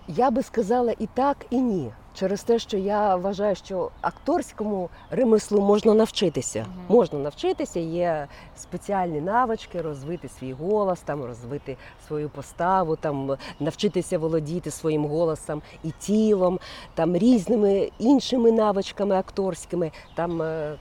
Я 0.08 0.30
би 0.30 0.42
сказала 0.42 0.94
і 0.98 1.06
так, 1.06 1.46
і 1.50 1.60
ні. 1.60 1.92
Через 2.18 2.42
те, 2.42 2.58
що 2.58 2.76
я 2.76 3.16
вважаю, 3.16 3.56
що 3.56 3.90
акторському 4.00 4.90
ремеслу 5.10 5.60
можна 5.60 5.94
навчитися. 5.94 6.66
Угу. 6.68 6.98
Можна 6.98 7.18
навчитися, 7.18 7.80
є 7.80 8.26
спеціальні 8.56 9.20
навички, 9.20 9.82
розвити 9.82 10.28
свій 10.28 10.52
голос, 10.52 11.00
там 11.00 11.24
розвити 11.24 11.76
свою 12.06 12.28
поставу, 12.28 12.96
там 12.96 13.36
навчитися 13.60 14.18
володіти 14.18 14.70
своїм 14.70 15.06
голосом 15.06 15.62
і 15.84 15.90
тілом, 15.90 16.60
там 16.94 17.16
різними 17.16 17.90
іншими 17.98 18.52
навичками 18.52 19.16
акторськими, 19.16 19.90
там 20.14 20.42
е, 20.42 20.76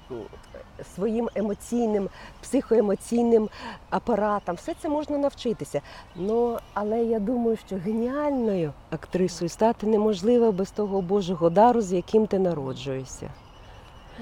своїм 0.95 1.29
емоційним, 1.35 2.09
психоемоційним 2.41 3.49
апаратом. 3.89 4.55
Все 4.55 4.73
це 4.81 4.89
можна 4.89 5.17
навчитися. 5.17 5.81
Ну, 6.15 6.57
але 6.73 7.03
я 7.03 7.19
думаю, 7.19 7.57
що 7.67 7.75
геніальною 7.75 8.73
актрисою 8.89 9.49
стати 9.49 9.87
неможливо 9.87 10.51
без 10.51 10.71
того 10.71 11.01
Божого 11.01 11.49
дару, 11.49 11.81
з 11.81 11.93
яким 11.93 12.27
ти 12.27 12.39
народжуєшся. 12.39 13.29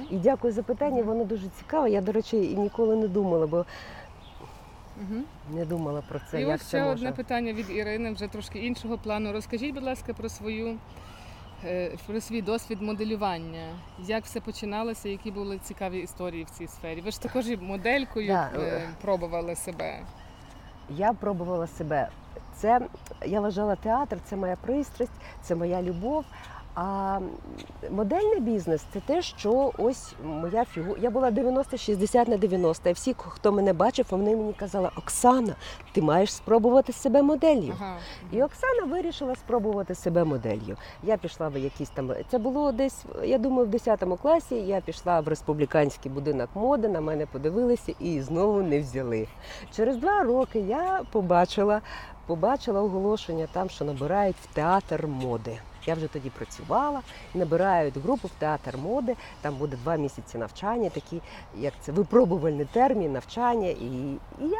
І 0.10 0.16
дякую 0.16 0.54
за 0.54 0.64
питання, 0.64 1.04
воно 1.04 1.24
дуже 1.24 1.48
цікаве. 1.60 1.90
Я, 1.90 2.02
до 2.02 2.12
речі, 2.12 2.38
і 2.52 2.56
ніколи 2.58 2.96
не 2.96 3.08
думала, 3.08 3.48
бо 3.48 3.66
Угу. 5.02 5.22
не 5.58 5.66
думала 5.66 6.04
про 6.10 6.20
це. 6.32 6.42
І 6.42 6.46
як 6.46 6.56
ось 6.56 6.62
це 6.62 6.68
ще 6.68 6.80
може. 6.80 6.92
одне 6.94 7.12
питання 7.12 7.54
від 7.54 7.70
Ірини, 7.70 8.12
вже 8.12 8.28
трошки 8.28 8.60
іншого 8.60 8.98
плану. 8.98 9.32
Розкажіть, 9.32 9.74
будь 9.74 9.84
ласка, 9.84 10.14
про 10.14 10.30
свою 10.30 10.78
про 12.08 12.22
свій 12.22 12.42
досвід 12.42 12.82
моделювання. 12.82 13.68
Як 14.00 14.24
все 14.26 14.40
починалося, 14.42 15.10
які 15.10 15.32
були 15.32 15.58
цікаві 15.58 16.00
історії 16.00 16.44
в 16.44 16.50
цій 16.50 16.68
сфері? 16.68 17.02
Ви 17.02 17.12
ж 17.12 17.22
також 17.22 17.48
і 17.50 17.58
моделькою 17.58 18.28
Да, 18.28 18.50
е, 18.56 18.60
е. 18.60 18.90
пробували 19.02 19.56
себе. 19.56 20.00
Я 20.90 21.14
пробувала 21.14 21.68
себе. 21.68 22.10
Це 22.56 22.82
я 23.26 23.42
вважала 23.42 23.76
театр, 23.76 24.18
це 24.26 24.36
моя 24.36 24.56
пристрасть, 24.56 25.12
це 25.42 25.56
моя 25.56 25.82
любов. 25.82 26.26
А 26.76 27.20
модельний 27.92 28.40
бізнес 28.40 28.86
це 28.94 29.00
те, 29.00 29.22
що 29.22 29.72
ось 29.78 30.14
моя 30.24 30.66
фігура. 30.66 31.00
Я 31.02 31.10
була 31.10 31.32
90-60 31.32 32.30
на 32.30 32.38
90. 32.38 32.90
І 32.90 32.94
всі, 32.94 33.16
хто 33.18 33.52
мене 33.52 33.74
бачив, 33.74 34.06
вони 34.10 34.36
мені 34.36 34.54
казали, 34.54 34.90
Оксана, 34.98 35.56
ти 35.94 36.02
маєш 36.02 36.34
спробувати 36.34 36.94
себе 36.94 37.22
моделлю. 37.22 37.74
Ага. 37.80 37.96
І 38.32 38.44
Оксана 38.44 38.84
вирішила 38.84 39.36
спробувати 39.36 39.96
себе 39.96 40.24
моделлю. 40.24 40.76
Я 41.04 41.18
пішла 41.18 41.48
в 41.48 41.58
якісь 41.58 41.90
там. 41.90 42.12
Це 42.32 42.38
було 42.38 42.72
десь, 42.72 43.06
я 43.24 43.38
думаю, 43.38 43.68
в 43.68 43.70
10 43.70 44.04
класі. 44.22 44.56
Я 44.56 44.82
пішла 44.82 45.20
в 45.20 45.28
республіканський 45.28 46.12
будинок 46.12 46.50
моди, 46.56 46.88
на 46.88 47.02
мене 47.02 47.26
подивилися 47.26 47.94
і 48.00 48.22
знову 48.22 48.62
не 48.62 48.80
взяли. 48.80 49.28
Через 49.76 49.98
два 49.98 50.24
роки 50.24 50.60
я 50.60 51.02
побачила, 51.12 51.82
побачила 52.26 52.82
оголошення 52.82 53.48
там, 53.52 53.70
що 53.70 53.86
набирають 53.86 54.36
в 54.44 54.54
театр 54.54 55.08
моди. 55.08 55.58
Я 55.86 55.94
вже 55.94 56.08
тоді 56.08 56.30
працювала, 56.30 57.02
набирають 57.34 57.98
групу 57.98 58.28
в 58.28 58.32
театр 58.40 58.78
моди. 58.78 59.16
Там 59.42 59.56
буде 59.56 59.78
два 59.84 59.96
місяці 59.96 60.38
навчання, 60.38 60.90
такі 60.90 61.22
як 61.58 61.74
це 61.82 61.92
випробувальний 61.92 62.66
термін, 62.74 63.14
навчання. 63.14 63.68
І, 63.68 64.18
я 64.42 64.58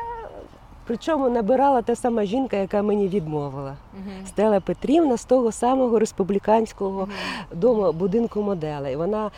причому 0.88 1.30
набирала 1.30 1.82
та 1.82 1.96
сама 1.96 2.26
жінка, 2.26 2.58
яка 2.58 2.82
мені 2.82 3.08
відмовила. 3.08 3.76
Мгм. 3.94 4.28
Стела 4.28 4.60
Петрівна 4.60 5.18
з 5.18 5.26
того 5.26 5.52
самого 5.52 6.00
республіканського 6.00 7.00
Мгм. 7.02 7.12
дому 7.60 7.92
будинку 7.94 8.42
моделей. 8.42 8.96
Вона, 8.96 9.32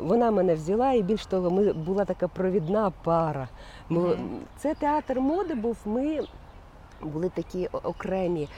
вона 0.00 0.30
мене 0.30 0.54
взяла, 0.54 0.92
і 0.92 1.02
більш 1.02 1.26
того, 1.26 1.50
ми 1.50 1.72
була 1.72 2.04
така 2.04 2.28
провідна 2.28 2.92
пара. 3.04 3.48
Ми, 3.88 4.00
Мгм. 4.00 4.18
Це 4.58 4.74
театр 4.74 5.20
моди 5.20 5.54
був. 5.54 5.76
Ми 5.84 6.20
були 7.02 7.28
такі 7.28 7.66
окремі 7.66 8.48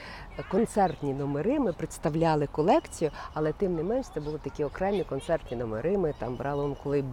концертні 0.51 1.13
номери. 1.13 1.59
Ми 1.59 1.73
представляли 1.73 2.47
колекцію, 2.47 3.11
але 3.33 3.53
тим 3.53 3.75
не 3.75 3.83
менш 3.83 4.05
це 4.13 4.19
були 4.19 4.37
такі 4.37 4.63
окремі 4.63 5.03
концертні 5.03 5.57
номери. 5.57 5.97
Ми 5.97 6.13
там 6.19 6.35
брали, 6.35 6.75
коли 6.83 7.03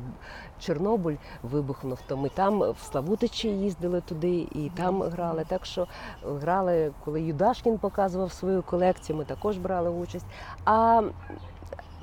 Чорнобиль 0.61 1.16
вибухнув, 1.42 1.99
то 2.06 2.16
ми 2.16 2.28
там 2.28 2.58
в 2.58 2.76
Славутичі 2.90 3.49
їздили 3.49 4.00
туди 4.00 4.47
і 4.52 4.70
там 4.75 5.02
грали. 5.02 5.44
Так 5.49 5.66
що 5.66 5.87
грали, 6.23 6.92
коли 7.04 7.23
Юдашкін 7.23 7.78
показував 7.78 8.32
свою 8.32 8.62
колекцію, 8.62 9.18
ми 9.18 9.25
також 9.25 9.58
брали 9.58 9.90
участь. 9.90 10.26
А 10.64 11.02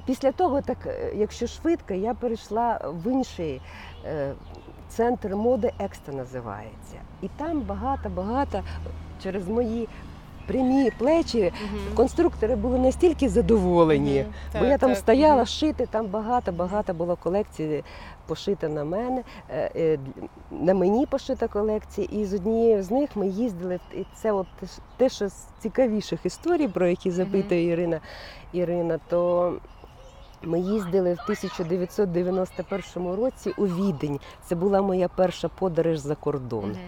після 0.06 0.32
того, 0.32 0.62
так, 0.62 0.78
е, 0.86 1.12
якщо 1.16 1.48
швидко, 1.48 1.94
я 1.94 2.14
перейшла 2.14 2.82
в 2.84 3.12
інший 3.12 3.62
е, 4.06 4.34
центр 4.88 5.36
моди 5.36 5.74
Екста 5.80 6.12
називається. 6.12 6.98
І 7.22 7.28
там 7.28 7.62
багато-багато 7.62 8.64
через 9.24 9.48
мої 9.48 9.88
прямі 10.48 10.92
плечі 10.98 11.54
Мгм. 11.64 11.96
конструктори 11.96 12.56
були 12.56 12.80
настільки 12.80 13.30
задоволені. 13.30 14.20
Мгм. 14.22 14.34
Бо 14.54 14.60
Так, 14.60 14.70
я 14.70 14.78
там 14.78 14.90
так. 14.90 14.98
стояла 15.00 15.36
Мгм. 15.36 15.46
шити, 15.46 15.86
там 15.92 16.06
багато-багато 16.08 16.94
було 16.94 17.16
колекцій 17.16 17.84
пошита 18.28 18.68
на 18.70 18.84
мене. 18.84 19.24
е, 19.50 19.72
е, 19.76 20.00
На 20.52 20.74
мені 20.74 21.06
пошита 21.06 21.48
колекція, 21.48 22.08
і 22.12 22.26
з 22.26 22.34
однією 22.34 22.84
з 22.84 22.92
них 22.92 23.10
ми 23.16 23.28
їздили. 23.28 23.80
І 23.98 24.06
це 24.16 24.32
от 24.32 24.48
те, 24.60 24.66
ж- 24.66 24.72
те, 24.98 25.10
що 25.10 25.28
з 25.30 25.44
цікавіших 25.60 26.26
історій, 26.26 26.68
про 26.68 26.88
які 26.88 27.12
запитує 27.12 27.64
Ірина, 27.68 28.00
Ірина, 28.54 29.00
то 29.10 29.54
ми 30.44 30.60
їздили 30.60 31.14
в 31.14 31.20
1991 31.26 33.16
році 33.16 33.54
у 33.58 33.66
Відень. 33.68 34.20
Це 34.46 34.56
була 34.56 34.82
моя 34.82 35.08
перша 35.08 35.48
подорож 35.48 35.98
за 35.98 36.16
кордон. 36.16 36.70
Мгм. 36.70 36.80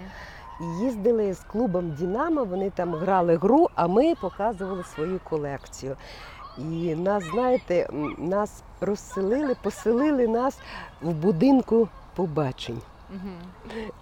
Їздили 0.60 1.34
з 1.34 1.40
клубом 1.40 1.92
Дінамо, 1.92 2.44
вони 2.44 2.70
там 2.70 2.96
грали 2.96 3.36
гру, 3.38 3.68
а 3.76 3.88
ми 3.88 4.16
показували 4.16 4.84
свою 4.84 5.20
колекцію. 5.24 5.96
І 6.58 6.96
нас, 6.96 7.24
знаєте, 7.24 7.90
нас 8.18 8.64
розселили, 8.82 9.56
поселили 9.64 10.28
нас 10.28 10.60
в 11.02 11.14
будинку 11.14 11.88
побачень. 12.16 12.82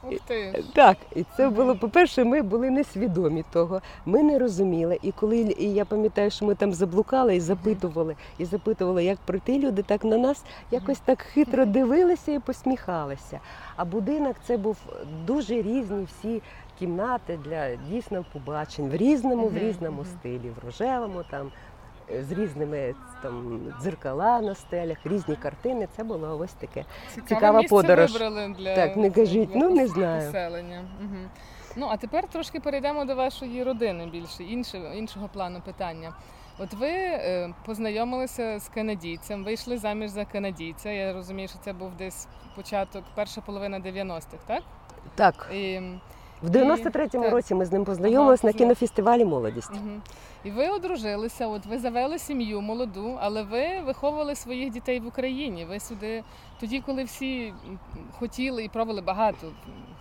Ух 0.03 0.19
ти. 0.27 0.63
Так, 0.73 0.97
і 1.15 1.25
це 1.37 1.49
було, 1.49 1.75
по-перше, 1.75 2.23
ми 2.23 2.41
були 2.41 2.69
несвідомі 2.69 3.43
того. 3.51 3.81
Ми 4.05 4.23
не 4.23 4.39
розуміли. 4.39 4.99
І 5.01 5.11
коли 5.11 5.37
і 5.37 5.73
я 5.73 5.85
пам'ятаю, 5.85 6.31
що 6.31 6.45
ми 6.45 6.55
там 6.55 6.73
заблукали 6.73 7.35
і 7.35 7.39
запитували, 7.39 8.15
і 8.37 8.45
запитували, 8.45 9.03
як 9.03 9.17
пройти, 9.25 9.59
люди 9.59 9.83
так 9.83 10.03
на 10.03 10.17
нас 10.17 10.43
якось 10.71 10.99
так 10.99 11.21
хитро 11.21 11.65
дивилися 11.65 12.31
і 12.31 12.39
посміхалися. 12.39 13.39
А 13.75 13.85
будинок 13.85 14.35
це 14.47 14.57
був 14.57 14.77
дуже 15.25 15.61
різні 15.61 16.03
всі 16.05 16.41
кімнати 16.79 17.39
для 17.45 17.75
дійсно 17.75 18.25
побачень 18.33 18.89
в 18.89 18.95
різному, 18.95 19.47
в 19.47 19.57
різному 19.57 20.05
стилі, 20.05 20.51
в 20.61 20.65
рожевому 20.65 21.23
там. 21.31 21.51
Е, 22.11 22.23
З 22.23 22.31
різними 22.31 22.95
там 23.21 23.59
дзеркала 23.81 24.41
на 24.41 24.55
стелях, 24.55 24.97
різні 25.05 25.35
картини. 25.35 25.87
Це 25.95 26.03
було 26.03 26.37
ось 26.39 26.53
таке. 26.53 26.85
Цікаве 27.09 27.27
Цікава 27.27 27.59
місце 27.59 27.75
подорож. 27.75 28.13
вибрали 28.13 28.55
для, 28.59 28.75
Так, 28.75 28.97
не 28.97 29.11
кажіть, 29.11 29.49
для 29.49 29.59
ну, 29.59 29.69
не 29.69 29.87
знаю. 29.87 30.25
поселення. 30.25 30.83
Угу. 31.01 31.17
Ну 31.75 31.87
а 31.91 31.97
тепер 31.97 32.27
трошки 32.27 32.59
перейдемо 32.59 33.05
до 33.05 33.15
вашої 33.15 33.63
родини 33.63 34.05
більше, 34.11 34.43
іншого, 34.43 34.93
іншого 34.93 35.29
плану 35.33 35.61
питання. 35.65 36.13
От 36.59 36.73
ви 36.73 36.89
е, 36.89 37.53
познайомилися 37.65 38.59
з 38.59 38.69
канадійцем, 38.69 39.43
вийшли 39.43 39.77
заміж 39.77 40.09
за 40.09 40.25
канадійця. 40.25 40.89
Я 40.89 41.13
розумію, 41.13 41.47
що 41.47 41.57
це 41.63 41.73
був 41.73 41.91
десь 41.97 42.27
початок, 42.55 43.03
перша 43.15 43.41
половина 43.41 43.79
90-х, 43.79 44.37
так? 44.47 44.63
Так, 45.15 45.49
І, 45.53 45.79
В 46.41 46.49
93-му 46.49 47.23
так. 47.23 47.31
році 47.33 47.55
ми 47.55 47.65
з 47.65 47.71
ним 47.71 47.85
познайомилися 47.85 48.47
Ага, 48.47 48.53
на 48.53 48.57
кінофестивалі 48.59 49.25
Молодість. 49.25 49.71
Мгм. 49.73 50.01
І 50.45 50.51
ви 50.51 50.69
одружилися, 50.69 51.47
от 51.47 51.65
ви 51.65 51.79
завели 51.79 52.19
сім'ю 52.19 52.61
молоду, 52.61 53.17
але 53.21 53.43
ви 53.43 53.79
виховували 53.79 54.35
своїх 54.35 54.69
дітей 54.69 54.99
в 54.99 55.07
Україні. 55.07 55.65
Ви 55.65 55.79
сюди 55.79 56.23
тоді, 56.59 56.81
коли 56.81 57.03
всі 57.03 57.53
хотіли 58.11 58.63
і 58.63 58.69
пробували 58.69 59.01
багато 59.01 59.51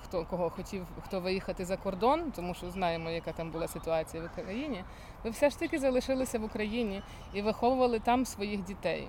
хто 0.02 0.24
кого 0.24 0.50
хотів, 0.50 0.86
хто 1.04 1.20
виїхати 1.20 1.64
за 1.64 1.76
кордон, 1.76 2.32
тому 2.36 2.54
що 2.54 2.70
знаємо, 2.70 3.10
яка 3.10 3.32
там 3.32 3.50
була 3.50 3.68
ситуація 3.68 4.22
в 4.22 4.26
Україні. 4.26 4.84
Ви 5.24 5.30
все 5.30 5.50
ж 5.50 5.58
таки 5.58 5.78
залишилися 5.78 6.38
в 6.38 6.44
Україні 6.44 7.02
і 7.34 7.42
виховували 7.42 7.98
там 7.98 8.24
своїх 8.24 8.64
дітей. 8.64 9.08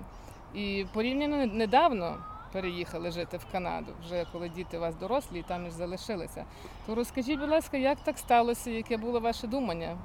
І 0.54 0.86
порівняно 0.92 1.46
недавно 1.46 2.16
переїхали 2.52 3.10
жити 3.10 3.36
в 3.36 3.52
Канаду, 3.52 3.92
вже 4.04 4.26
коли 4.32 4.48
діти 4.48 4.78
у 4.78 4.80
вас 4.80 4.94
дорослі 4.94 5.38
і 5.38 5.42
там 5.42 5.66
і 5.66 5.70
ж 5.70 5.76
залишилися. 5.76 6.44
То 6.86 6.94
розкажіть, 6.94 7.40
будь 7.40 7.50
ласка, 7.50 7.76
як 7.76 7.98
так 8.04 8.18
сталося, 8.18 8.70
яке 8.70 8.96
було 8.96 9.20
ваше 9.20 9.46
думання? 9.46 9.96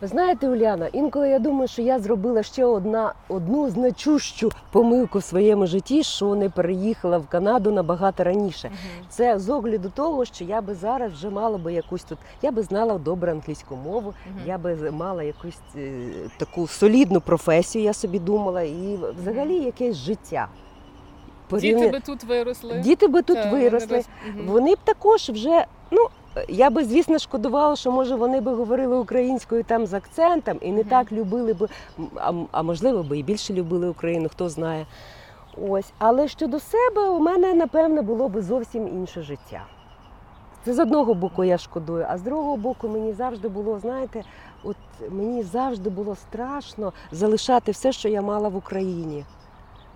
Ви 0.00 0.08
знаєте, 0.08 0.48
Уляна, 0.48 0.86
інколи 0.92 1.28
я 1.28 1.38
думаю, 1.38 1.68
що 1.68 1.82
я 1.82 1.98
зробила 1.98 2.42
ще 2.42 2.64
одна, 2.64 3.14
одну 3.28 3.70
значущу 3.70 4.50
помилку 4.72 5.18
в 5.18 5.22
своєму 5.22 5.66
житті, 5.66 6.02
що 6.02 6.34
не 6.34 6.48
переїхала 6.50 7.18
в 7.18 7.26
Канаду 7.26 7.70
набагато 7.72 8.24
раніше. 8.24 8.68
Мгм. 8.68 9.06
Це 9.08 9.38
з 9.38 9.48
огляду 9.48 9.92
того, 9.94 10.24
що 10.24 10.44
я 10.44 10.60
би 10.60 10.74
зараз 10.74 11.12
вже 11.12 11.30
мала 11.30 11.58
би 11.58 11.72
якусь 11.72 12.04
тут. 12.04 12.18
Я 12.42 12.50
би 12.50 12.62
знала 12.62 12.98
добре 12.98 13.32
англійську 13.32 13.76
мову, 13.76 14.14
Мгм. 14.26 14.40
я 14.46 14.58
би 14.58 14.90
мала 14.90 15.22
якусь 15.22 15.58
е, 15.76 15.90
таку 16.38 16.66
солідну 16.66 17.20
професію, 17.20 17.84
я 17.84 17.92
собі 17.92 18.18
думала, 18.18 18.62
і 18.62 18.98
взагалі 19.20 19.54
якесь 19.54 19.96
життя. 19.96 20.48
Діти 21.52 21.88
би 21.88 22.00
тут 22.00 22.24
виросли. 22.24 22.78
Діти 22.78 23.08
би 23.08 23.22
тут 23.22 23.36
Це 23.36 23.50
виросли. 23.50 24.04
Вони 24.46 24.74
б 24.74 24.78
також 24.84 25.30
вже, 25.30 25.64
ну 25.90 26.08
я 26.48 26.70
би 26.70 26.84
звісно 26.84 27.18
шкодувала, 27.18 27.76
що 27.76 27.90
може 27.90 28.14
вони 28.14 28.40
би 28.40 28.54
говорили 28.54 28.96
українською 28.98 29.64
там 29.64 29.86
з 29.86 29.94
акцентом 29.94 30.58
і 30.60 30.72
не 30.72 30.84
так 30.84 31.12
любили 31.12 31.54
би, 31.54 31.68
а, 32.16 32.32
а 32.52 32.62
можливо 32.62 33.02
би 33.02 33.18
і 33.18 33.22
більше 33.22 33.54
любили 33.54 33.88
Україну, 33.88 34.28
хто 34.28 34.48
знає. 34.48 34.86
Ось, 35.68 35.92
але 35.98 36.28
щодо 36.28 36.60
себе, 36.60 37.08
у 37.08 37.18
мене 37.18 37.54
напевне 37.54 38.02
було 38.02 38.28
би 38.28 38.42
зовсім 38.42 38.88
інше 38.88 39.22
життя. 39.22 39.64
Це 40.64 40.74
з 40.74 40.78
одного 40.78 41.14
боку 41.14 41.44
я 41.44 41.58
шкодую, 41.58 42.06
а 42.08 42.18
з 42.18 42.22
другого 42.22 42.56
боку 42.56 42.88
мені 42.88 43.12
завжди 43.12 43.48
було, 43.48 43.78
знаєте, 43.78 44.24
от 44.64 44.76
мені 45.10 45.42
завжди 45.42 45.90
було 45.90 46.16
страшно 46.16 46.92
залишати 47.12 47.72
все, 47.72 47.92
що 47.92 48.08
я 48.08 48.22
мала 48.22 48.48
в 48.48 48.56
Україні. 48.56 49.24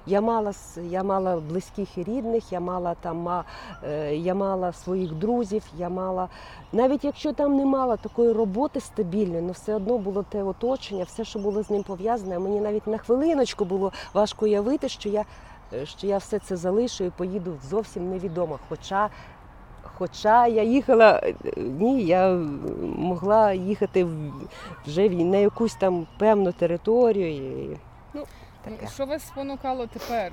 Я 0.06 0.20
мала, 0.20 0.52
я 0.76 1.02
мала 1.02 1.36
близьких 1.36 1.98
і 1.98 2.02
рідних, 2.02 2.52
я 2.52 2.60
мала 2.60 2.94
там 2.94 3.44
е, 3.84 4.16
я 4.16 4.34
мала 4.34 4.72
своїх 4.72 5.12
друзів, 5.12 5.62
я 5.78 5.88
мала, 5.88 6.28
навіть 6.72 7.04
якщо 7.04 7.32
там 7.32 7.56
не 7.56 7.64
мала 7.64 7.96
такої 7.96 8.32
роботи 8.32 8.80
стабільної, 8.80 9.42
але 9.42 9.52
все 9.52 9.74
одно 9.74 9.98
було 9.98 10.22
те 10.22 10.42
оточення, 10.42 11.04
все, 11.04 11.24
що 11.24 11.38
було 11.38 11.62
з 11.62 11.70
ним 11.70 11.82
пов'язане. 11.82 12.38
Мені 12.38 12.60
навіть 12.60 12.86
на 12.86 12.98
хвилиночку 12.98 13.64
було 13.64 13.92
важко 14.14 14.44
уявити, 14.44 14.88
що 14.88 15.08
я, 15.08 15.24
е, 15.72 15.86
що 15.86 16.06
я 16.06 16.18
все 16.18 16.38
це 16.38 16.56
залишу 16.56 17.04
і 17.04 17.10
поїду 17.10 17.58
зовсім 17.70 18.10
невідомо. 18.10 18.58
Хоча, 18.68 19.10
хоча 19.82 20.46
я 20.46 20.62
їхала, 20.62 21.20
е, 21.22 21.34
ні, 21.56 22.04
я 22.04 22.38
могла 22.96 23.52
їхати 23.52 24.06
вже 24.86 25.08
на 25.08 25.36
якусь 25.36 25.74
там 25.74 26.06
певну 26.18 26.52
територію. 26.52 27.78
Ну, 28.14 28.24
таке. 28.64 28.86
Що 28.86 29.06
вас 29.06 29.26
спонукало 29.26 29.86
тепер 29.86 30.32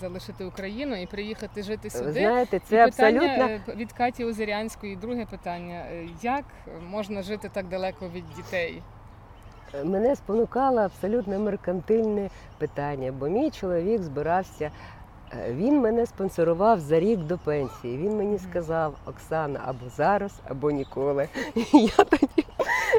залишити 0.00 0.44
Україну 0.44 0.96
і 1.02 1.06
приїхати 1.06 1.62
жити 1.62 1.90
сюди? 1.90 2.12
знаєте, 2.12 2.56
І 2.56 2.60
це 2.60 2.84
питання 2.86 3.20
абсолютно. 3.20 3.72
е, 3.72 3.76
від 3.76 3.92
Каті 3.92 4.24
Озерянської. 4.24 4.96
Друге 4.96 5.26
питання: 5.26 5.74
Е, 5.92 6.08
як 6.22 6.44
можна 6.90 7.22
жити 7.22 7.50
так 7.52 7.68
далеко 7.68 8.08
від 8.08 8.24
дітей? 8.36 8.82
Мене 9.84 10.16
спонукало 10.16 10.80
абсолютно 10.80 11.38
меркантильне 11.38 12.30
питання, 12.58 13.12
бо 13.12 13.28
мій 13.28 13.50
чоловік 13.50 14.02
збирався. 14.02 14.70
Е, 15.32 15.52
Він 15.52 15.80
мене 15.80 16.06
спонсорував 16.06 16.80
за 16.80 17.00
рік 17.00 17.18
до 17.18 17.38
пенсії. 17.38 17.98
Він 17.98 18.16
мені 18.16 18.38
сказав: 18.38 18.94
Оксана, 19.06 19.60
або 19.66 19.90
зараз, 19.96 20.32
або 20.48 20.70
ніколи. 20.70 21.28
І 21.54 21.62
Я 21.72 22.04
тоді, 22.04 22.46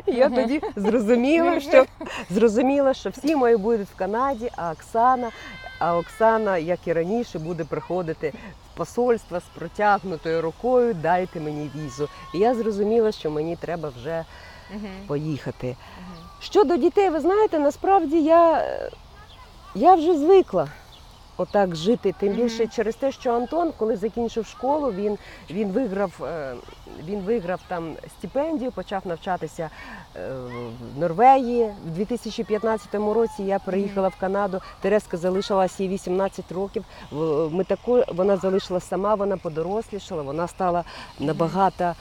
я 0.06 0.30
тоді 0.30 0.62
зрозуміла, 0.76 1.60
що 1.60 1.86
зрозуміла, 2.30 2.94
що 2.94 3.10
всі 3.10 3.36
мої 3.36 3.58
будуть 3.58 3.88
в 3.88 3.96
Канаді, 3.96 4.50
а 4.56 4.72
Оксана, 4.72 5.32
а 5.80 5.98
Оксана, 5.98 6.58
як 6.58 6.88
і 6.88 6.94
раніше, 6.94 7.40
буде 7.40 7.64
приходити 7.64 8.34
в 8.74 8.78
посольство 8.78 9.40
з 9.40 9.44
протягнутою 9.44 10.42
рукою, 10.42 10.94
дайте 10.94 11.40
мені 11.40 11.72
візу. 11.76 12.10
І 12.34 12.40
я 12.40 12.56
зрозуміла, 12.56 13.12
що 13.12 13.32
мені 13.32 13.56
треба 13.56 13.90
вже 13.90 14.26
поїхати. 15.08 15.76
Щодо 16.40 16.78
дітей, 16.78 17.10
ви 17.10 17.20
знаєте, 17.20 17.60
насправді 17.60 18.22
я, 18.22 18.66
я 19.76 19.96
вже 19.96 20.18
звикла 20.18 20.68
отак 21.38 21.76
жити. 21.76 22.16
Тим 22.20 22.34
більше 22.34 22.68
через 22.68 22.96
те, 22.96 23.12
що 23.12 23.34
Антон, 23.34 23.72
коли 23.78 23.96
закінчив 23.96 24.46
школу, 24.46 24.92
він, 24.92 25.18
він, 25.50 25.72
виграв, 25.72 26.24
е, 26.24 26.56
він 27.06 27.20
виграв 27.20 27.60
там 27.68 27.96
стипендію, 28.20 28.72
почав 28.72 29.02
навчатися 29.06 29.70
е, 30.16 30.30
в 30.96 31.00
Норвегії. 31.00 31.74
В 31.86 31.90
2015 31.90 32.96
році 32.96 33.44
я 33.44 33.60
приїхала 33.60 34.08
в 34.08 34.16
Канаду. 34.20 34.62
Тереска 34.82 35.18
залишилась 35.18 35.80
їй 35.80 35.88
18 35.88 36.52
років. 36.52 36.86
Ми 37.52 37.64
тако, 37.64 38.04
вона 38.08 38.38
залишилась 38.38 38.88
сама, 38.88 39.16
вона 39.16 39.38
подорослішала, 39.38 40.22
вона 40.22 40.48
стала 40.48 40.84
набагато 41.20 41.94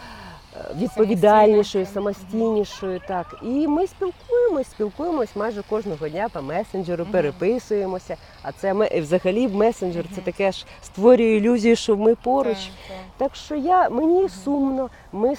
відповідальнішою, 0.77 1.87
самостійнішою. 1.87 3.01
Так. 3.09 3.37
І 3.43 3.69
ми 3.69 3.87
спілкуємось, 3.87 4.71
спілкуємось 4.71 5.37
майже 5.37 5.63
кожного 5.63 6.09
дня 6.09 6.29
по 6.33 6.43
месенджеру, 6.43 7.07
переписуємося. 7.13 8.17
А 8.43 8.53
це 8.53 8.75
ми 8.75 9.01
взагалі 9.01 9.49
месенджер 9.49 10.05
це 10.15 10.21
таке 10.21 10.53
ж 10.53 10.67
створює 10.83 11.37
ілюзію, 11.37 11.77
що 11.77 11.97
ми 11.97 12.15
поруч. 12.15 12.71
Так, 13.17 13.37
що 13.37 13.55
я 13.55 13.89
мені 13.89 14.29
сумно, 14.29 14.91
ми 15.13 15.35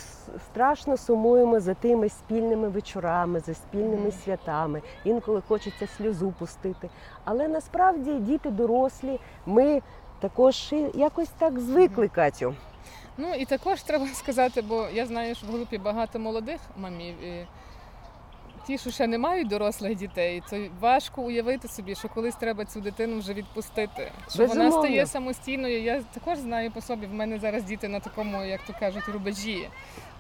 страшно 0.52 0.98
сумуємо 0.98 1.60
за 1.60 1.74
тими 1.74 2.10
спільними 2.10 2.70
вечорами, 2.70 3.40
за 3.40 3.54
спільними 3.54 4.12
святами. 4.26 4.82
Інколи 5.04 5.42
хочеться 5.48 5.88
сльозу 5.98 6.34
пустити. 6.40 6.90
Але 7.26 7.48
насправді 7.48 8.12
діти 8.12 8.50
дорослі, 8.50 9.20
ми 9.46 9.82
також 10.20 10.74
якось 10.94 11.30
так 11.38 11.60
звикли, 11.60 12.08
Катю. 12.08 12.54
Ну 13.18 13.34
і 13.34 13.46
також 13.46 13.82
треба 13.82 14.08
сказати, 14.08 14.62
бо 14.62 14.88
я 14.94 15.06
знаю, 15.06 15.36
що 15.36 15.48
в 15.48 15.50
групі 15.50 15.78
багато 15.78 16.20
молодих 16.20 16.60
мамів. 16.78 17.24
І 17.24 17.48
ті, 18.68 18.78
що 18.78 18.92
ще 18.92 19.08
не 19.08 19.18
мають 19.18 19.48
дорослих 19.48 19.96
дітей, 19.96 20.44
то 20.50 20.66
важко 20.80 21.22
уявити 21.22 21.68
собі, 21.68 21.96
що 21.96 22.10
колись 22.10 22.36
треба 22.36 22.66
цю 22.66 22.82
дитину 22.82 23.20
вже 23.20 23.34
відпустити. 23.34 24.12
Що 24.30 24.46
вона 24.46 24.72
стає 24.72 25.06
самостійною. 25.06 25.82
Я 25.82 26.02
також 26.02 26.38
знаю 26.38 26.72
по 26.72 26.82
собі. 26.82 27.06
В 27.06 27.14
мене 27.14 27.40
зараз 27.40 27.64
діти 27.64 27.88
на 27.88 28.00
такому, 28.00 28.44
як 28.44 28.62
то 28.68 28.74
кажуть, 28.80 29.08
рубежі. 29.10 29.70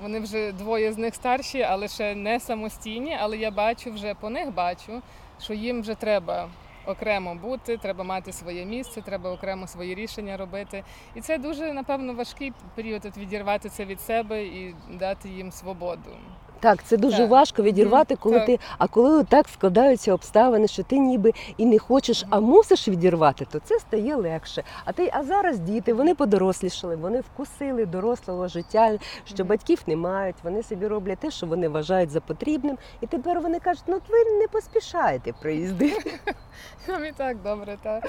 Вони 0.01 0.19
вже 0.19 0.51
двоє 0.51 0.93
з 0.93 0.97
них 0.97 1.15
старші, 1.15 1.61
але 1.61 1.87
ще 1.87 2.15
не 2.15 2.39
самостійні. 2.39 3.17
Але 3.21 3.37
я 3.37 3.51
бачу 3.51 3.91
вже 3.91 4.13
по 4.13 4.29
них 4.29 4.53
бачу, 4.53 5.01
що 5.41 5.53
їм 5.53 5.81
вже 5.81 5.95
треба. 5.95 6.49
Окремо 6.87 7.35
бути, 7.35 7.77
треба 7.77 8.03
мати 8.03 8.33
своє 8.33 8.65
місце, 8.65 9.01
треба 9.01 9.31
окремо 9.31 9.67
свої 9.67 9.95
рішення 9.95 10.37
робити. 10.37 10.83
І 11.15 11.21
це 11.21 11.37
дуже 11.37 11.73
напевно 11.73 12.13
важкий 12.13 12.53
період 12.75 13.05
от 13.05 13.17
відірвати 13.17 13.69
це 13.69 13.85
від 13.85 14.01
себе 14.01 14.45
і 14.45 14.75
дати 14.89 15.29
їм 15.29 15.51
свободу. 15.51 16.17
Так, 16.59 16.83
це 16.83 16.97
дуже 16.97 17.17
Так. 17.17 17.29
важко 17.29 17.63
відірвати, 17.63 18.15
коли 18.15 18.35
так. 18.37 18.45
ти. 18.45 18.59
А 18.77 18.87
коли 18.87 19.23
так 19.23 19.47
складаються 19.47 20.13
обставини, 20.13 20.67
що 20.67 20.83
ти 20.83 20.97
ніби 20.97 21.31
і 21.57 21.65
не 21.65 21.79
хочеш, 21.79 22.25
а 22.29 22.39
мусиш 22.39 22.87
відірвати, 22.87 23.45
то 23.51 23.59
це 23.59 23.79
стає 23.79 24.15
легше. 24.15 24.63
А 24.85 24.91
ти, 24.91 25.09
а 25.13 25.23
зараз 25.23 25.59
діти, 25.59 25.93
вони 25.93 26.15
подорослішали, 26.15 26.95
вони 26.95 27.19
вкусили 27.19 27.85
дорослого 27.85 28.47
життя, 28.47 28.97
що 29.25 29.45
батьків 29.45 29.81
не 29.87 29.95
мають. 29.95 30.35
Вони 30.43 30.63
собі 30.63 30.87
роблять 30.87 31.19
те, 31.19 31.31
що 31.31 31.47
вони 31.47 31.69
вважають 31.69 32.09
за 32.09 32.21
потрібним. 32.21 32.77
І 33.01 33.07
тепер 33.07 33.39
вони 33.39 33.59
кажуть, 33.59 33.83
ну 33.87 34.01
ви 34.09 34.39
не 34.39 34.47
поспішаєте 34.47 35.33
приїздити. 35.41 36.13
Нам 36.87 37.05
і 37.09 37.11
так 37.11 37.37
добре. 37.41 37.77
Та 37.83 38.01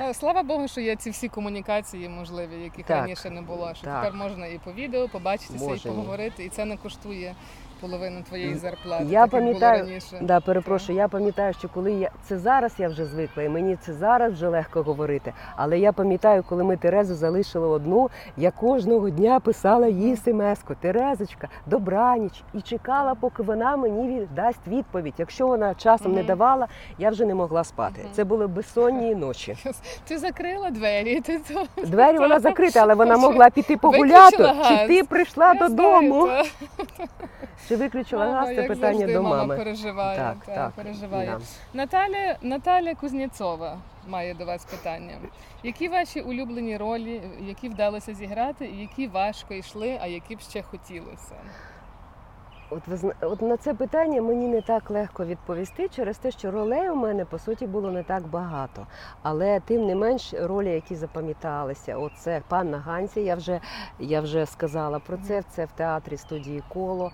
Ну, 0.00 0.14
слава 0.14 0.42
Богу, 0.42 0.68
що 0.68 0.80
є 0.80 0.96
ці 0.96 1.10
всі 1.10 1.28
комунікації 1.28 2.08
можливі, 2.08 2.62
яких 2.62 2.86
Так. 2.86 2.96
раніше 2.96 3.30
не 3.30 3.42
було. 3.42 3.70
Що 3.74 3.84
Так. 3.84 4.02
тепер 4.04 4.18
можна 4.18 4.46
і 4.46 4.60
по 4.64 4.72
відео 4.72 5.08
побачитися, 5.08 5.64
Може, 5.64 5.88
і 5.88 5.92
поговорити, 5.92 6.44
і 6.44 6.48
це 6.48 6.64
не 6.64 6.76
коштує 6.76 7.34
половину 7.80 8.22
твоєї 8.28 8.54
зарплати. 8.54 9.04
Я 9.04 9.26
пам'ятаю-. 9.26 10.00
Да, 10.20 10.40
перепрошую, 10.40 10.98
я 10.98 11.08
пам'ятаю, 11.08 11.54
що 11.54 11.68
коли 11.68 11.92
я 11.92 12.10
це 12.22 12.38
зараз 12.38 12.72
я 12.78 12.88
вже 12.88 13.04
звикла, 13.04 13.42
і 13.42 13.48
мені 13.48 13.76
це 13.76 13.92
зараз 13.92 14.32
вже 14.32 14.48
легко 14.48 14.82
говорити. 14.82 15.32
Але 15.56 15.78
я 15.78 15.92
пам'ятаю, 15.92 16.44
коли 16.48 16.64
ми 16.64 16.76
Терезу 16.76 17.14
залишили 17.14 17.66
одну, 17.66 18.10
я 18.36 18.50
кожного 18.50 19.10
дня 19.10 19.40
писала 19.40 19.88
їй 19.88 20.16
смс-ку 20.16 20.74
Терезочка, 20.80 21.48
добраніч, 21.66 22.42
і 22.54 22.60
чекала, 22.60 23.14
поки 23.14 23.42
вона 23.42 23.76
мені 23.76 24.28
дасть 24.36 24.68
відповідь. 24.68 25.14
Якщо 25.18 25.46
вона 25.46 25.74
часом 25.74 26.12
не 26.12 26.22
давала, 26.22 26.66
я 26.98 27.10
вже 27.10 27.26
не 27.26 27.34
могла 27.34 27.64
спати. 27.64 28.00
Мгм. 28.02 28.10
Це 28.12 28.24
були 28.24 28.46
безсонні 28.46 29.14
ночі. 29.14 29.56
Ти 30.08 30.18
закрила 30.18 30.70
двері. 30.70 31.20
Ти 31.20 31.40
Двері 31.84 32.18
вона 32.18 32.40
закрита, 32.40 32.80
але 32.82 32.94
вона 32.94 33.16
могла 33.16 33.50
піти 33.50 33.76
погуляти. 33.76 34.52
Чи 34.68 34.86
ти 34.86 35.04
прийшла 35.04 35.54
додому? 35.54 36.28
Чи 37.68 37.76
виключила 37.76 38.26
Мама, 38.26 38.38
газ? 38.38 38.48
Це 38.48 38.54
як 38.54 38.68
питання 38.68 38.98
завжди, 38.98 39.14
до 39.14 39.22
мама 39.22 39.56
переживає. 39.56 40.18
Так, 40.18 40.36
та, 40.46 40.54
так. 40.54 40.72
переживає. 40.72 41.26
Да. 41.26 41.44
Наталя, 41.74 42.36
Наталя 42.42 42.94
Кузнєцова 42.94 43.78
має 44.08 44.34
до 44.34 44.44
вас 44.44 44.64
питання. 44.64 45.14
Які 45.62 45.88
ваші 45.88 46.20
улюблені 46.20 46.76
ролі, 46.76 47.22
які 47.40 47.68
вдалося 47.68 48.14
зіграти, 48.14 48.66
і 48.66 48.80
які 48.80 49.06
важко 49.06 49.54
йшли, 49.54 49.98
а 50.02 50.06
які 50.06 50.36
б 50.36 50.40
ще 50.40 50.62
хотілося? 50.62 51.34
От 52.70 52.88
ви 52.88 53.12
от 53.20 53.42
на 53.42 53.56
це 53.56 53.74
питання 53.74 54.22
мені 54.22 54.48
не 54.48 54.62
так 54.62 54.90
легко 54.90 55.24
відповісти 55.24 55.88
через 55.88 56.18
те, 56.18 56.30
що 56.30 56.50
ролей 56.50 56.90
у 56.90 56.94
мене 56.94 57.24
по 57.24 57.38
суті 57.38 57.66
було 57.66 57.90
не 57.90 58.02
так 58.02 58.26
багато. 58.26 58.86
Але 59.22 59.60
тим 59.60 59.86
не 59.86 59.94
менш 59.94 60.34
ролі, 60.34 60.70
які 60.70 60.94
запам'яталися, 60.94 61.96
оце 61.96 62.42
панна 62.48 62.78
Гансі, 62.78 63.20
я 63.20 63.34
вже 63.34 63.60
я 63.98 64.20
вже 64.20 64.46
сказала 64.46 64.98
про 64.98 65.16
це. 65.16 65.42
Це 65.42 65.64
в 65.64 65.72
театрі 65.72 66.16
студії 66.16 66.62
коло. 66.68 67.12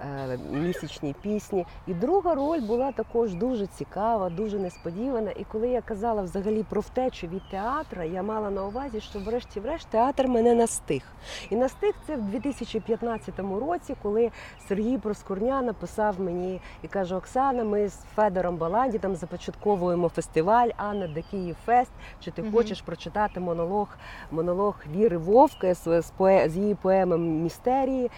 Е, 0.00 0.38
Місячні 0.50 1.14
пісні. 1.22 1.66
І 1.86 1.94
друга 1.94 2.34
роль 2.34 2.60
була 2.60 2.92
також 2.92 3.34
дуже 3.34 3.66
цікава, 3.66 4.30
дуже 4.30 4.58
несподівана. 4.58 5.30
І 5.30 5.44
коли 5.44 5.68
я 5.68 5.80
казала 5.80 6.22
взагалі 6.22 6.62
про 6.62 6.80
втечу 6.80 7.26
від 7.26 7.42
театра, 7.50 8.04
я 8.04 8.22
мала 8.22 8.50
на 8.50 8.66
увазі, 8.66 9.00
що 9.00 9.18
врешті-врешт 9.18 9.88
театр 9.88 10.28
мене 10.28 10.54
настиг. 10.54 11.02
І 11.50 11.56
настиг 11.56 11.94
це 12.06 12.16
в 12.16 12.22
2015 12.22 13.38
році, 13.38 13.96
коли 14.02 14.30
Сергій 14.68 14.98
Проскурня 14.98 15.62
написав 15.62 16.20
мені 16.20 16.60
і 16.82 16.88
каже: 16.88 17.16
Оксана, 17.16 17.64
ми 17.64 17.88
з 17.88 17.98
Федором 18.14 18.56
Баландітом 18.56 19.16
започатковуємо 19.16 20.08
фестиваль 20.08 20.68
Анна 20.76 21.08
де 21.08 21.22
Київ 21.22 21.56
Фест. 21.66 21.90
Чи 22.20 22.30
ти 22.30 22.42
Мгм. 22.42 22.52
хочеш 22.52 22.82
прочитати 22.82 23.40
монолог, 23.40 23.88
монолог 24.30 24.74
Віри 24.94 25.18
Вовки 25.18 25.74
з, 25.74 26.02
з, 26.02 26.12
з 26.48 26.56
її 26.56 26.74
поеми 26.74 27.18
Містерії 27.18 28.10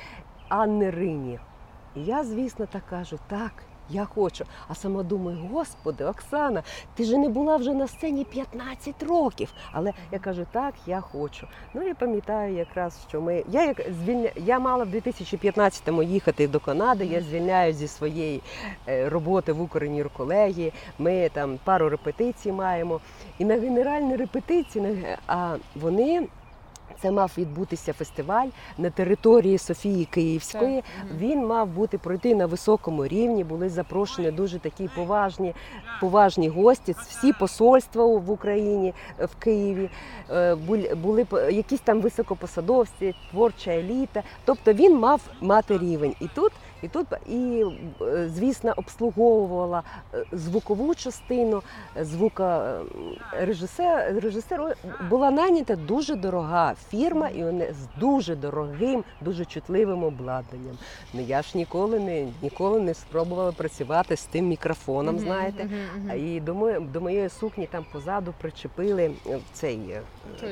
Анни 0.48 0.90
Рині? 0.90 1.38
І 1.96 2.04
я, 2.04 2.24
звісно, 2.24 2.66
так 2.66 2.82
кажу, 2.90 3.18
так. 3.28 3.52
Я 3.92 4.04
хочу, 4.04 4.44
а 4.68 4.74
сама 4.74 5.02
думаю, 5.02 5.38
господи, 5.52 6.04
Оксана, 6.04 6.62
ти 6.94 7.04
ж 7.04 7.18
не 7.18 7.28
була 7.28 7.56
вже 7.56 7.74
на 7.74 7.88
сцені 7.88 8.24
15 8.24 9.02
років. 9.02 9.52
Але 9.72 9.92
я 10.12 10.18
кажу, 10.18 10.46
так, 10.52 10.74
я 10.86 11.00
хочу. 11.00 11.46
Ну 11.74 11.82
і 11.82 11.94
пам'ятаю 11.94 12.54
якраз, 12.54 12.98
що 13.08 13.20
ми. 13.20 13.44
Я 13.48 13.66
як 13.66 13.82
звільня... 14.02 14.30
я 14.36 14.58
мала 14.58 14.84
в 14.84 14.88
2015-му 14.88 16.02
їхати 16.02 16.48
до 16.48 16.60
Канади. 16.60 17.06
Я 17.06 17.20
звільняюсь 17.20 17.76
зі 17.76 17.88
своєї 17.88 18.42
е, 18.88 19.08
роботи 19.08 19.52
в 19.52 19.62
Укрнірколегії. 19.62 20.72
Ми 20.98 21.28
там 21.32 21.58
пару 21.64 21.88
репетицій 21.88 22.52
маємо. 22.52 23.00
І 23.38 23.44
на 23.44 23.54
генеральній 23.54 24.16
репетиції, 24.16 25.06
а 25.26 25.56
вони. 25.74 26.28
Це 27.02 27.10
мав 27.10 27.32
відбутися 27.38 27.92
фестиваль 27.92 28.48
на 28.78 28.90
території 28.90 29.58
Софії 29.58 30.04
Київської. 30.04 30.82
Він 31.18 31.46
мав 31.46 31.68
бути 31.68 31.98
пройти 31.98 32.34
на 32.34 32.46
високому 32.46 33.06
рівні. 33.06 33.44
Були 33.44 33.68
запрошені 33.68 34.30
дуже 34.30 34.58
такі 34.58 34.88
поважні, 34.96 35.54
поважні 36.00 36.48
гості. 36.48 36.94
Всі 37.08 37.32
посольства 37.32 38.04
в 38.04 38.30
Україні 38.30 38.94
е, 39.20 39.24
в 39.24 39.34
Києві 39.34 39.90
Е, 40.32 40.54
були 40.94 41.26
якісь 41.50 41.80
там 41.80 42.00
високопосадовці, 42.00 43.14
творча 43.30 43.70
еліта. 43.70 44.22
Тобто 44.44 44.72
він 44.72 44.98
мав 44.98 45.20
мати 45.40 45.78
рівень. 45.78 46.14
І 46.20 46.28
тут, 46.34 46.52
і 46.82 46.88
тут, 46.88 47.06
і 47.26 47.64
е, 48.02 48.28
звісно, 48.28 48.72
обслуговувала 48.76 49.82
е, 50.14 50.24
звукову 50.32 50.94
частину, 50.94 51.62
е, 51.96 52.04
звука 52.04 52.80
е, 53.32 53.46
режисер, 54.20 54.76
була 55.10 55.30
найнята 55.30 55.76
дуже 55.76 56.14
дорога 56.14 56.74
фірма, 56.90 57.28
і 57.28 57.44
вони 57.44 57.74
з 57.74 58.00
дуже 58.00 58.36
дорогим, 58.36 59.04
дуже 59.20 59.44
чутливим 59.44 60.04
обладнанням. 60.04 60.78
Ну 61.14 61.20
я 61.20 61.42
ж 61.42 61.58
ніколи 61.58 61.98
не 61.98 62.26
ніколи 62.42 62.80
не 62.80 62.94
спробувала 62.94 63.52
працювати 63.52 64.16
з 64.16 64.24
тим 64.24 64.48
мікрофоном, 64.48 65.18
знаєте. 65.18 65.68
І 66.16 66.40
до 66.40 66.54
моєї, 66.54 66.80
до 66.80 67.00
моєї 67.00 67.28
сукні 67.28 67.66
там 67.66 67.84
позаду 67.92 68.34
причепили 68.40 69.10
цей 69.52 69.80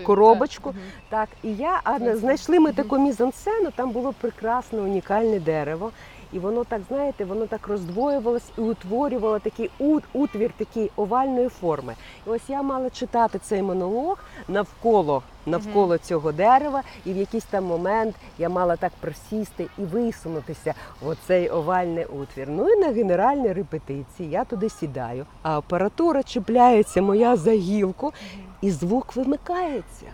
коробочку. 0.03 0.75
так, 1.09 1.29
і 1.43 1.55
я 1.55 1.81
а, 1.85 2.17
знайшли 2.17 2.61
ми 2.61 2.73
таку 2.73 2.99
мізансцену, 2.99 3.71
там 3.77 3.91
було 3.91 4.15
прекрасне 4.21 4.81
унікальне 4.81 5.41
дерево. 5.41 5.93
І 6.33 6.39
воно 6.39 6.65
так, 6.65 6.81
знаєте, 6.89 7.25
воно 7.25 7.47
так 7.47 7.69
роздвоювалось 7.69 8.51
і 8.59 8.61
утворювало 8.61 9.39
такий 9.39 9.71
утвір 10.13 10.51
такий 10.57 10.91
овальної 10.97 11.49
форми. 11.49 11.95
І 12.27 12.31
ось 12.31 12.43
я 12.49 12.63
мала 12.63 12.91
читати 12.91 13.39
цей 13.43 13.63
монолог 13.63 14.19
навколо, 14.49 15.23
навколо 15.47 15.99
цього 15.99 16.33
дерева, 16.33 16.83
і 17.05 17.13
в 17.13 17.17
якийсь 17.17 17.45
там 17.45 17.65
момент 17.65 18.17
я 18.39 18.49
мала 18.49 18.77
так 18.77 18.93
просісти 19.01 19.67
і 19.79 19.83
висунутися 19.83 20.75
в 21.03 21.09
оцей 21.09 21.49
овальний 21.49 22.05
утвір. 22.05 22.49
Ну 22.51 22.69
і 22.69 22.81
на 22.81 22.87
генеральній 22.87 23.53
репетиції 23.53 24.31
я 24.31 24.45
туди 24.45 24.69
сідаю, 24.69 25.27
а 25.43 25.59
апаратура 25.59 26.23
чіпляється 26.23 27.03
моя 27.03 27.37
за 27.37 27.53
гілку, 27.53 28.13
і 28.61 28.71
звук 28.71 29.17
вимикається. 29.17 30.07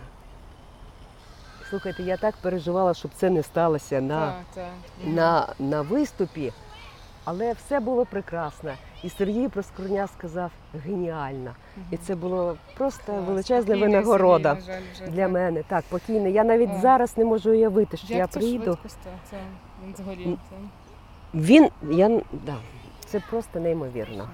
Слухайте, 1.75 2.03
я 2.03 2.17
так 2.17 2.35
переживала, 2.41 2.93
щоб 2.93 3.11
це 3.15 3.29
не 3.29 3.43
сталося 3.43 4.01
на, 4.01 4.25
Так, 4.25 4.35
так. 4.53 4.65
На, 5.05 5.47
на 5.59 5.81
виступі, 5.81 6.53
але 7.23 7.53
все 7.53 7.79
було 7.79 8.05
прекрасно. 8.05 8.73
І 9.03 9.09
Сергій 9.09 9.47
Проскурня 9.47 10.07
сказав 10.07 10.51
геніально. 10.85 11.55
І 11.91 11.97
це 11.97 12.15
було 12.15 12.57
просто 12.77 13.03
Клас. 13.05 13.27
величезна 13.27 13.61
Спокійний 13.75 13.87
винагорода 13.89 14.55
Сергій, 14.55 14.67
на 14.67 14.73
жаль, 14.73 14.81
вже 14.93 15.07
для 15.07 15.23
так. 15.23 15.31
мене. 15.31 15.63
Так, 15.63 15.83
покійний. 15.89 16.33
Я 16.33 16.43
навіть 16.43 16.69
О. 16.77 16.81
зараз 16.81 17.17
не 17.17 17.25
можу 17.25 17.51
уявити, 17.51 17.97
що 17.97 18.07
Як 18.13 18.17
я 18.17 18.27
це 18.27 18.41
стало? 18.41 18.77
Це 19.29 19.37
він 19.85 19.95
згорів. 19.95 20.39
Він 21.33 21.69
я 21.91 22.21
да, 22.45 22.55
це 23.05 23.19
просто 23.29 23.59
неймовірно. 23.59 24.29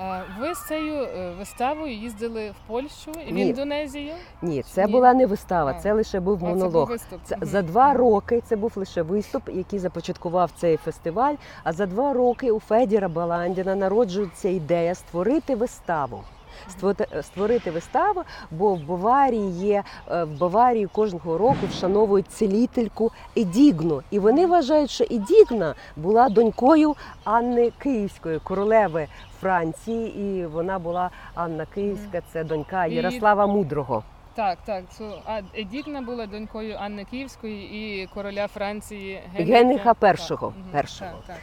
А 0.00 0.20
ви 0.40 0.54
з 0.54 0.66
цією 0.66 0.94
е, 1.02 1.32
виставою 1.38 1.92
їздили 1.92 2.50
в 2.50 2.68
Польщу 2.68 3.10
і 3.28 3.32
в 3.32 3.34
Ні. 3.34 3.46
Індонезію? 3.46 4.12
Ні, 4.42 4.62
це 4.62 4.86
Ні. 4.86 4.92
була 4.92 5.14
не 5.14 5.26
вистава, 5.26 5.74
це 5.74 5.92
лише 5.92 6.20
був 6.20 6.34
А, 6.34 6.40
це 6.40 6.46
був 6.46 6.56
монолог. 6.56 6.88
виступ. 6.88 7.20
Це 7.24 7.36
за 7.40 7.62
два 7.62 7.92
роки 7.94 8.42
це 8.48 8.56
був 8.56 8.72
лише 8.76 9.02
виступ, 9.02 9.42
який 9.48 9.78
започаткував 9.78 10.50
цей 10.56 10.76
фестиваль. 10.76 11.34
А 11.64 11.72
за 11.72 11.86
два 11.86 12.12
роки 12.12 12.50
у 12.50 12.60
Федіра 12.60 13.08
Баландіна 13.08 13.74
народжується 13.74 14.48
ідея 14.48 14.94
створити 14.94 15.54
виставу. 15.54 16.20
Створити, 16.68 17.22
створити 17.22 17.70
виставу, 17.70 18.22
бо 18.50 18.74
в 18.74 18.82
Баварії 18.86 19.50
є 19.50 19.82
е, 20.10 20.24
в 20.24 20.38
Баварії 20.38 20.86
кожного 20.86 21.38
року 21.38 21.58
вшановують 21.70 22.28
цілительку 22.32 23.12
Едігну. 23.36 24.02
І 24.10 24.18
вони 24.18 24.46
вважають, 24.46 24.90
що 24.90 25.04
Едігна 25.04 25.74
була 25.96 26.28
донькою 26.28 26.94
Анни 27.24 27.72
Київської, 27.78 28.38
королеви 28.38 29.06
Франції, 29.40 30.18
і 30.20 30.46
вона 30.46 30.78
була 30.78 31.10
Анна 31.34 31.66
Київська, 31.74 32.22
це 32.32 32.44
донька 32.44 32.86
І- 32.86 32.94
Ярослава 32.94 33.46
Мудрого. 33.46 34.02
Так, 34.34 34.58
так. 34.64 34.84
А 35.26 35.40
Едігна 35.58 36.02
була 36.02 36.26
донькою 36.26 36.76
Анни 36.80 37.04
Київської 37.04 37.62
і 38.02 38.06
короля 38.06 38.48
Франції 38.48 39.20
Генріха 39.34 39.84
Так, 39.84 39.96
Першого. 39.96 40.50
мгм, 40.58 40.68
Першого. 40.72 41.10
Так, 41.26 41.36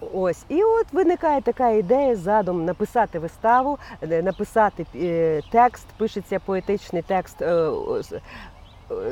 так. 0.00 0.08
Ось 0.14 0.44
і 0.48 0.62
от 0.62 0.92
виникає 0.92 1.40
така 1.40 1.70
ідея 1.70 2.16
задум 2.16 2.64
написати 2.64 3.18
виставу, 3.18 3.78
е, 4.10 4.22
написати 4.22 4.86
е, 4.94 5.40
текст. 5.50 5.86
Пишеться 5.96 6.38
поетичний 6.40 7.02
текст 7.02 7.42
е, 7.42 7.70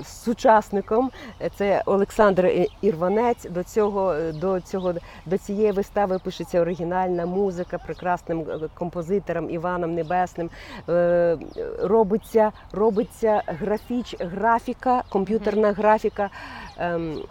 сучасником. 0.05 1.11
Це 1.57 1.83
Олександр 1.87 2.69
Ірванець. 2.83 3.47
До 3.51 3.63
цього 3.63 4.15
до 4.33 4.61
цього 4.61 4.95
до 5.27 5.39
цієї 5.39 5.73
вистави 5.73 6.19
пишеться 6.19 6.61
оригінальна 6.61 7.27
музика 7.27 7.79
прекрасним 7.79 8.41
е, 8.41 8.69
композитором 8.75 9.51
Іваном 9.51 9.95
Небесним. 9.95 10.51
Е, 10.89 11.39
Робиться, 11.83 12.53
робиться 12.73 13.43
графіч, 13.47 14.17
графіка, 14.21 15.03
комп'ютерна 15.09 15.73
графіка 15.73 16.31
ем, 16.79 17.23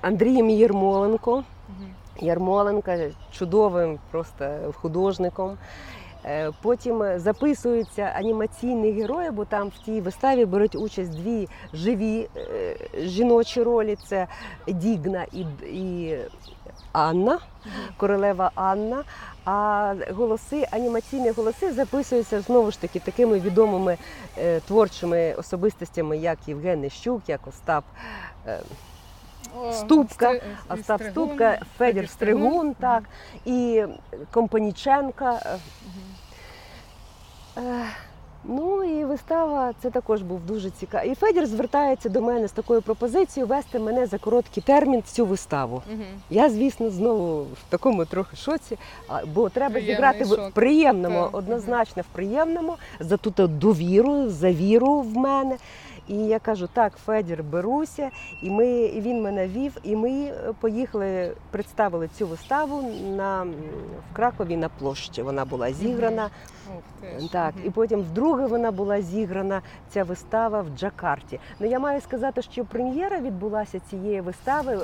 Андрієм 0.00 0.50
Єрмоленко. 0.50 1.44
Ярмоленка 2.20 2.98
чудовим 3.30 3.98
просто 4.10 4.74
художником. 4.74 5.58
Е, 6.28 6.50
Потім 6.62 7.18
записуються 7.18 8.02
анімаційні 8.02 8.92
герої, 8.92 9.30
бо 9.30 9.44
там 9.44 9.68
в 9.68 9.78
тій 9.84 10.00
виставі 10.00 10.44
беруть 10.44 10.74
участь 10.74 11.10
дві 11.22 11.48
живі 11.74 12.28
е, 12.36 12.76
жіночі 12.98 13.62
ролі: 13.62 13.96
це 14.06 14.26
Дігна 14.66 15.26
і, 15.32 15.40
і 15.76 16.16
Анна, 16.92 17.38
королева 17.96 18.50
Анна. 18.54 19.04
А 19.44 19.94
голоси, 20.10 20.68
анімаційні 20.70 21.30
голоси 21.30 21.72
записуються 21.72 22.40
знову 22.40 22.70
ж 22.70 22.80
таки 22.80 22.98
такими 23.00 23.40
відомими 23.40 23.96
е, 24.38 24.60
творчими 24.60 25.34
особистостями, 25.34 26.18
як 26.18 26.38
Євген 26.46 26.80
Нещук, 26.80 27.22
як 27.28 27.46
Остап. 27.46 27.84
е, 28.46 28.60
Ступка, 29.72 30.30
Стри- 30.32 30.40
Остап 30.68 31.00
Стригун, 31.00 31.28
Ступка, 31.28 31.58
Федір 31.78 32.08
Стригун, 32.10 32.74
так, 32.74 33.02
і 33.44 33.84
Компаніченка. 34.30 35.32
е, 35.46 35.48
Е, 35.54 35.58
Ну 38.44 38.84
і 38.84 39.04
вистава 39.04 39.72
це 39.82 39.90
також 39.90 40.22
був 40.22 40.40
дуже 40.40 40.70
цікавий. 40.70 41.10
І 41.10 41.14
Федір 41.14 41.46
звертається 41.46 42.08
до 42.08 42.22
мене 42.22 42.48
з 42.48 42.52
такою 42.52 42.82
пропозицією 42.82 43.46
вести 43.46 43.78
мене 43.78 44.06
за 44.06 44.18
короткий 44.18 44.62
термін 44.62 45.02
в 45.06 45.10
цю 45.10 45.26
виставу. 45.26 45.82
Угу. 45.92 46.02
Я, 46.30 46.50
звісно, 46.50 46.90
знову 46.90 47.42
в 47.42 47.58
такому 47.68 48.04
трохи 48.04 48.36
шоці, 48.36 48.78
бо 49.34 49.48
треба 49.48 49.72
Приємний 49.72 49.94
зіграти 49.94 50.24
в 50.24 50.50
приємному, 50.54 51.22
Так, 51.22 51.34
однозначно 51.34 52.02
в 52.02 52.14
приємному, 52.14 52.76
за 53.00 53.16
ту 53.16 53.30
довіру, 53.48 54.28
за 54.28 54.52
віру 54.52 55.00
в 55.00 55.16
мене. 55.16 55.56
І 56.08 56.16
я 56.16 56.38
кажу, 56.38 56.68
так, 56.72 56.92
Федір, 56.96 57.42
беруся, 57.42 58.10
і 58.42 58.50
ми 58.50 58.68
і 58.68 59.00
він 59.00 59.22
мене 59.22 59.48
вів, 59.48 59.76
і 59.82 59.96
ми 59.96 60.10
е, 60.10 60.52
поїхали, 60.60 61.32
представили 61.50 62.08
цю 62.08 62.26
виставу 62.26 62.90
на 63.16 63.42
в 63.42 64.16
Кракові 64.16 64.56
на 64.56 64.68
площі. 64.68 65.22
Вона 65.22 65.44
була 65.44 65.72
зіграна. 65.72 66.30
Так, 67.32 67.54
і 67.64 67.70
потім 67.70 68.00
вдруге 68.00 68.46
вона 68.46 68.70
була 68.70 69.02
зіграна 69.02 69.62
ця 69.88 70.04
вистава 70.04 70.60
в 70.60 70.68
Джакарті. 70.78 71.40
Ну 71.60 71.66
я 71.66 71.78
маю 71.78 72.00
сказати, 72.00 72.42
що 72.42 72.64
прем'єра 72.64 73.20
відбулася 73.20 73.80
цієї 73.90 74.20
вистави. 74.20 74.78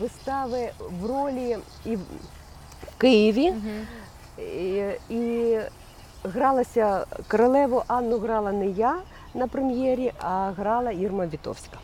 Вистави 0.00 0.70
в 1.00 1.06
ролі 1.06 1.56
і 1.84 1.96
в 1.96 2.00
Києві. 2.98 3.54
І, 4.38 4.82
і 5.08 5.58
гралася 6.24 7.06
королеву 7.28 7.82
Анну 7.86 8.18
грала 8.18 8.52
не 8.52 8.66
я 8.66 8.96
на 9.36 9.46
прем'єрі, 9.46 10.12
а 10.20 10.50
грала 10.56 10.90
Ірма 10.90 11.26
Вітовська. 11.26 11.78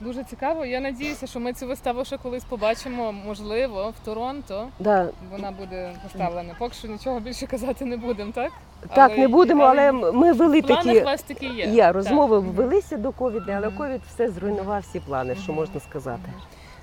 Дуже 0.00 0.24
цікаво. 0.24 0.64
Я 0.64 0.80
надіюся, 0.80 1.26
що 1.26 1.40
ми 1.40 1.52
цю 1.52 1.66
виставу 1.66 2.04
ще 2.04 2.18
колись 2.18 2.44
побачимо, 2.44 3.12
можливо, 3.12 3.92
в 4.02 4.04
Торонто. 4.04 4.68
Да, 4.78 5.08
Вона 5.30 5.50
буде 5.50 5.92
поставлена. 6.02 6.54
Поки 6.58 6.74
що 6.74 6.88
нічого 6.88 7.20
більше 7.20 7.46
казати 7.46 7.84
не 7.84 7.96
будемо, 7.96 8.32
так? 8.32 8.52
так, 8.94 9.10
Але- 9.10 9.16
не 9.20 9.28
будемо, 9.28 9.62
але 9.62 9.92
ми 9.92 10.32
вели 10.32 10.62
такі. 10.62 10.90
у 10.90 11.44
є. 11.46 11.64
Є 11.66 11.92
розмови 11.92 12.36
Так. 12.40 12.54
Велися 12.54 12.96
до 12.96 13.12
ковіду, 13.12 13.52
але 13.52 13.70
ковід 13.70 14.00
все 14.08 14.30
зруйнував 14.30 14.80
всі 14.80 15.00
плани, 15.00 15.34
що 15.34 15.52
можна 15.52 15.80
сказати. 15.80 16.32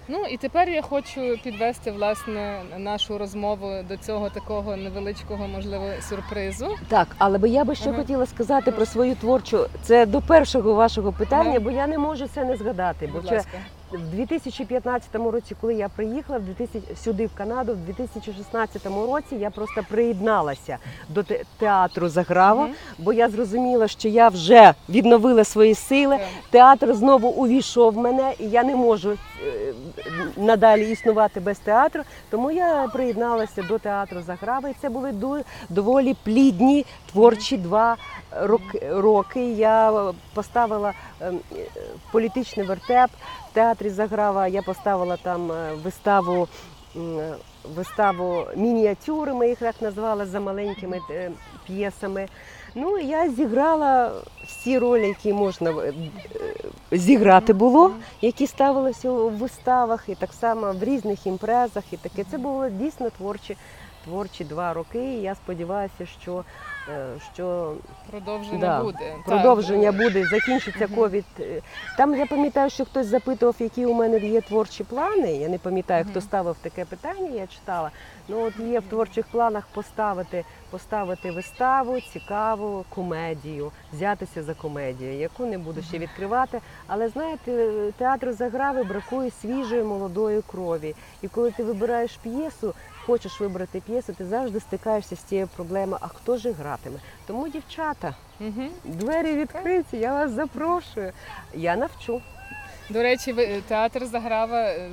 Ну 0.09 0.25
і 0.25 0.37
тепер 0.37 0.69
я 0.69 0.81
хочу 0.81 1.21
підвести 1.43 1.91
власне 1.91 2.61
нашу 2.77 3.17
розмову 3.17 3.71
до 3.89 3.97
цього 3.97 4.29
такого 4.29 4.75
невеличкого, 4.77 5.47
можливо, 5.47 5.85
сюрпризу. 6.01 6.75
Так, 6.87 7.07
але 7.17 7.37
би 7.37 7.49
я 7.49 7.63
би 7.63 7.75
ще 7.75 7.89
Ага. 7.89 7.97
хотіла 7.99 8.25
сказати 8.25 8.71
про 8.71 8.85
свою 8.85 9.15
творчу. 9.15 9.65
Це 9.81 10.05
до 10.05 10.21
першого 10.21 10.73
вашого 10.73 11.11
питання, 11.11 11.49
Ага. 11.49 11.59
бо 11.59 11.71
я 11.71 11.87
не 11.87 11.97
можу 11.97 12.27
це 12.27 12.45
не 12.45 12.57
згадати. 12.57 13.09
Бо 13.13 13.17
ласка. 13.17 13.41
це. 13.51 13.76
В 13.91 13.99
2015 14.15 15.15
році, 15.15 15.55
коли 15.61 15.73
я 15.73 15.89
приїхала 15.89 16.39
в 16.39 16.41
2000, 16.41 16.95
сюди 17.03 17.25
в 17.25 17.29
Канаду, 17.37 17.73
в 17.73 17.77
2016 17.77 18.85
році 18.85 19.35
я 19.35 19.49
просто 19.49 19.83
приєдналася 19.89 20.77
до 21.09 21.23
те- 21.23 21.43
театру 21.57 22.09
Заграва, 22.09 22.69
бо 22.97 23.13
я 23.13 23.29
зрозуміла, 23.29 23.87
що 23.87 24.07
я 24.07 24.27
вже 24.29 24.73
відновила 24.89 25.43
свої 25.43 25.75
сили. 25.75 26.17
Театр 26.49 26.93
знову 26.93 27.27
увійшов 27.29 27.93
в 27.93 27.97
мене, 27.97 28.33
і 28.39 28.49
я 28.49 28.63
не 28.63 28.75
можу 28.75 29.11
е, 29.11 29.17
надалі 30.37 30.91
існувати 30.91 31.39
без 31.39 31.59
театру. 31.59 32.03
Тому 32.29 32.51
я 32.51 32.87
приєдналася 32.93 33.63
до 33.63 33.77
театру 33.79 34.21
Заграва, 34.21 34.69
і 34.69 34.75
це 34.81 34.89
були 34.89 35.11
ду- 35.11 35.43
доволі 35.69 36.15
плідні 36.23 36.85
творчі 37.11 37.57
два 37.57 37.95
роки. 38.89 39.51
Я 39.53 40.13
поставила 40.33 40.93
ем, 41.21 41.39
політичний 42.11 42.65
вертеп 42.65 43.09
в 43.51 43.53
театрі 43.53 43.89
Заграва. 43.89 44.47
Я 44.47 44.61
поставила 44.61 45.17
там 45.17 45.51
е, 45.51 45.73
виставу. 45.83 46.47
е, 46.95 47.33
Виставу 47.75 48.45
мініатюри, 48.55 49.33
ми 49.33 49.49
їх 49.49 49.59
так 49.59 49.75
назвали 49.81 50.25
за 50.25 50.39
маленькими 50.39 50.99
е, 51.11 51.31
п'єсами. 51.65 52.27
Ну, 52.75 52.97
я 52.97 53.29
зіграла 53.29 54.11
всі 54.45 54.79
ролі, 54.79 55.07
які 55.07 55.33
можна 55.33 55.73
зіграти 56.91 57.53
було, 57.53 57.91
які 58.21 58.47
ставилися 58.47 59.09
у 59.09 59.29
виставах, 59.29 60.03
і 60.09 60.15
так 60.15 60.33
само 60.33 60.73
в 60.73 60.83
різних 60.83 61.27
імпрезах. 61.27 61.83
І 61.91 61.97
таке 61.97 62.23
це 62.31 62.37
було 62.37 62.69
дійсно 62.69 63.09
творчі, 63.09 63.57
творчі 64.05 64.43
два 64.43 64.73
роки. 64.73 64.99
І 65.13 65.21
я 65.21 65.35
сподіваюся, 65.35 66.05
що, 66.21 66.43
що 67.33 67.73
Продовження 68.11 68.59
Да. 68.59 68.83
буде. 68.83 68.99
Так. 69.15 69.25
продовження 69.25 69.91
буде, 69.91 70.25
закінчиться 70.25 70.87
ковід. 70.87 71.25
Е, 71.39 71.61
Там 71.97 72.15
я 72.15 72.25
пам'ятаю, 72.25 72.69
що 72.69 72.85
хтось 72.85 73.07
запитував, 73.07 73.55
які 73.59 73.85
у 73.85 73.93
мене 73.93 74.19
є 74.19 74.41
творчі 74.41 74.83
плани. 74.83 75.33
Я 75.37 75.49
не 75.49 75.57
пам'ятаю, 75.57 76.05
хто 76.09 76.21
ставив 76.21 76.55
таке 76.61 76.85
питання, 76.85 77.29
я 77.29 77.47
читала. 77.47 77.91
Ну 78.27 78.41
от 78.43 78.59
є 78.59 78.79
в 78.79 78.83
творчих 78.83 79.25
планах 79.31 79.67
поставити, 79.73 80.45
поставити 80.69 81.31
виставу, 81.31 82.01
цікаву 82.13 82.85
комедію, 82.89 83.71
взятися 83.93 84.43
за 84.43 84.53
комедію, 84.53 85.13
яку 85.13 85.45
не 85.45 85.57
буду 85.57 85.81
ще 85.81 85.97
відкривати. 85.97 86.59
Але 86.87 87.07
знаєте, 87.09 87.69
театру 87.97 88.33
заграви 88.33 88.83
бракує 88.83 89.31
свіжої 89.41 89.83
молодої 89.83 90.41
крові. 90.41 90.95
І 91.21 91.27
коли 91.27 91.51
ти 91.51 91.63
вибираєш 91.63 92.17
п'єсу, 92.23 92.73
хочеш 93.07 93.39
вибрати 93.39 93.81
п'єсу, 93.85 94.13
ти 94.13 94.25
завжди 94.25 94.59
стикаєшся 94.59 95.15
з 95.15 95.19
цією 95.19 95.47
проблемою. 95.47 95.97
А 96.01 96.07
хто 96.07 96.37
ж 96.37 96.51
гратиме? 96.51 96.99
Тому, 97.27 97.47
дівчата, 97.47 98.15
Мгм. 98.39 98.69
двері 98.83 99.33
відкриті, 99.33 99.85
я 99.91 100.13
вас 100.13 100.31
запрошую. 100.31 101.11
Я 101.53 101.75
навчу. 101.75 102.21
До 102.89 103.01
речі, 103.03 103.33
театр 103.67 104.05
Заграва, 104.05 104.61
е, 104.61 104.89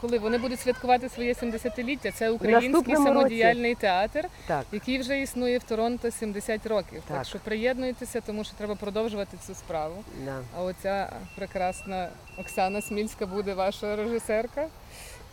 коли 0.00 0.18
вони 0.18 0.38
будуть 0.38 0.60
святкувати 0.60 1.08
своє 1.08 1.34
70-ліття, 1.34 2.10
це 2.10 2.30
український 2.30 2.70
Наступному 2.70 3.06
році. 3.06 3.18
самодіяльний 3.18 3.74
театр, 3.74 4.24
Так. 4.46 4.64
який 4.72 4.98
вже 4.98 5.20
існує 5.20 5.58
в 5.58 5.62
Торонто 5.62 6.10
70 6.10 6.66
років. 6.66 7.02
Так, 7.08 7.16
Так. 7.16 7.26
що 7.26 7.38
приєднуйтеся, 7.38 8.20
тому 8.20 8.44
що 8.44 8.54
треба 8.58 8.74
продовжувати 8.74 9.36
цю 9.46 9.54
справу. 9.54 10.04
Да. 10.24 10.38
А 10.58 10.62
оця 10.62 11.12
прекрасна 11.36 12.08
Оксана 12.38 12.82
Смільська 12.82 13.26
буде 13.26 13.54
ваша 13.54 13.96
режисерка 13.96 14.66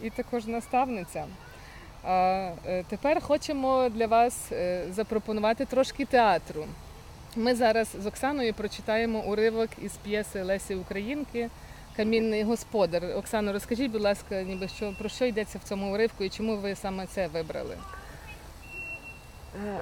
і 0.02 0.10
також 0.10 0.46
наставниця. 0.46 1.26
А 2.08 2.50
е, 2.68 2.84
тепер 2.90 3.22
хочемо 3.22 3.90
для 3.90 4.08
вас 4.08 4.52
е, 4.52 4.84
запропонувати 4.92 5.66
трошки 5.66 6.06
театру. 6.06 6.66
Ми 7.36 7.56
зараз 7.56 7.88
з 8.04 8.06
Оксаною 8.06 8.54
прочитаємо 8.54 9.20
уривок 9.20 9.70
із 9.82 9.92
п'єси 9.92 10.44
Лесі 10.44 10.76
Українки 10.76 11.50
Камінний 11.96 12.44
господар. 12.44 13.04
Оксано, 13.18 13.54
розкажіть, 13.54 13.92
будь 13.92 14.02
ласка, 14.02 14.42
ніби 14.42 14.68
що 14.68 14.94
про 15.00 15.10
що 15.10 15.26
йдеться 15.26 15.60
в 15.64 15.68
цьому 15.68 15.94
уривку 15.94 16.24
і 16.24 16.30
чому 16.30 16.56
ви 16.56 16.76
саме 16.76 17.06
це 17.06 17.28
вибрали? 17.28 17.78
Е, 19.66 19.80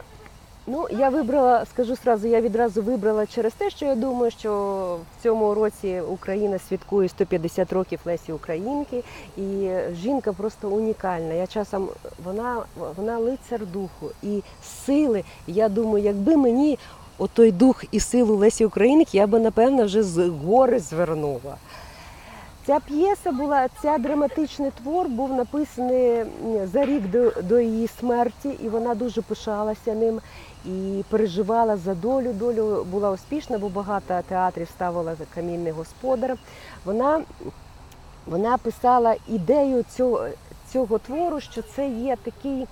Ну, 0.67 0.88
я 0.89 1.09
вибрала, 1.09 1.65
скажу 1.65 1.95
сразу, 1.95 2.27
я 2.27 2.41
відразу 2.41 2.81
вибрала 2.81 3.25
через 3.25 3.53
те, 3.53 3.69
що 3.69 3.85
я 3.85 3.95
думаю, 3.95 4.31
що 4.31 4.51
в 5.19 5.23
цьому 5.23 5.53
році 5.53 6.01
Україна 6.09 6.59
святкує 6.59 7.09
150 7.09 7.73
років 7.73 7.99
Лесі 8.05 8.31
Українки, 8.31 9.03
і 9.38 9.69
жінка 9.93 10.33
просто 10.33 10.69
унікальна. 10.69 11.33
Я 11.33 11.47
часом 11.47 11.89
вона, 12.25 12.63
вона 12.97 13.17
лицар 13.17 13.65
духу 13.65 14.09
і 14.23 14.43
сили. 14.85 15.23
Я 15.47 15.69
думаю, 15.69 16.05
якби 16.05 16.38
мені 16.38 16.79
отой 17.17 17.51
дух 17.51 17.83
і 17.91 17.99
силу 17.99 18.35
Лесі 18.35 18.65
Українки, 18.65 19.17
я 19.17 19.27
би 19.27 19.39
напевно 19.39 19.85
вже 19.85 20.03
з 20.03 20.27
гори 20.27 20.79
звернула. 20.79 21.57
Ця 22.65 22.79
п'єса 22.79 23.31
була, 23.31 23.67
ця 23.81 23.97
драматичний 23.97 24.71
твор 24.71 25.09
був 25.09 25.33
написаний 25.33 26.25
за 26.73 26.85
рік 26.85 27.09
до, 27.09 27.31
до 27.41 27.59
її 27.59 27.88
смерті, 27.88 28.49
і 28.63 28.69
вона 28.69 28.95
дуже 28.95 29.21
пишалася 29.21 29.93
ним 29.93 30.21
і 30.65 31.03
переживала 31.09 31.77
за 31.77 31.93
долю. 31.93 32.33
Долю 32.33 32.88
була 32.91 33.11
успішна, 33.11 33.57
бо 33.57 33.69
багато 33.69 34.19
театрів 34.27 34.67
ставила 34.67 35.15
камінний 35.35 35.71
господар. 35.71 36.38
Вона, 36.85 37.21
вона 38.25 38.57
писала 38.57 39.15
ідею 39.27 39.85
цього, 39.95 40.27
цього 40.75 40.97
твору, 40.99 41.39
що 41.39 41.61
це 41.61 41.89
є 41.89 42.17
такий 42.23 42.67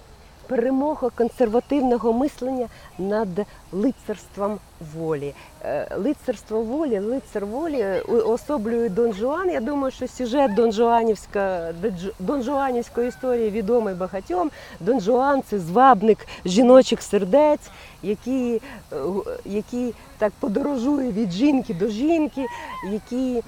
перемога 0.48 1.10
консервативного 1.10 2.14
мислення 2.14 2.68
над 3.00 3.30
лицарством 3.72 4.60
волі. 4.96 5.34
Е, 5.66 5.88
Лицарство 5.98 6.62
волі, 6.62 7.00
лицар 7.00 7.46
волі 7.46 7.86
уособлює 8.08 8.90
Дон 8.90 9.14
Жуан. 9.14 9.50
Я 9.50 9.60
думаю, 9.60 9.92
що 9.92 10.08
сюжет 10.08 10.54
Дон 10.54 10.72
Жуанівська, 10.72 11.74
Дон 12.20 12.44
Жуанівської 12.44 13.08
історії 13.08 13.50
відомий 13.50 13.94
багатьом. 13.94 14.52
Дон 14.80 15.00
Жуан 15.02 15.42
це 15.50 15.60
звабник 15.60 16.28
жіночих 16.46 17.02
сердець, 17.02 17.70
який, 18.02 18.62
е, 18.92 18.96
який 19.46 19.94
так 20.18 20.34
подорожує 20.40 21.12
від 21.12 21.32
жінки 21.32 21.74
до 21.74 21.88
жінки, 21.88 22.46
які 22.92 23.38
е, 23.38 23.44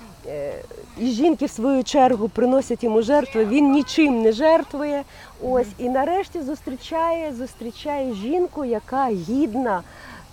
і 0.97 1.05
жінки 1.05 1.45
в 1.45 1.49
свою 1.49 1.83
чергу 1.83 2.29
приносять 2.29 2.83
йому 2.83 3.01
жертви. 3.01 3.45
Він 3.45 3.71
нічим 3.71 4.21
не 4.21 4.31
жертвує. 4.31 5.03
Ось 5.43 5.67
і 5.77 5.89
нарешті 5.89 6.41
зустрічає, 6.41 7.33
зустрічає 7.33 8.13
жінку, 8.13 8.65
яка 8.65 9.07
гідна, 9.07 9.81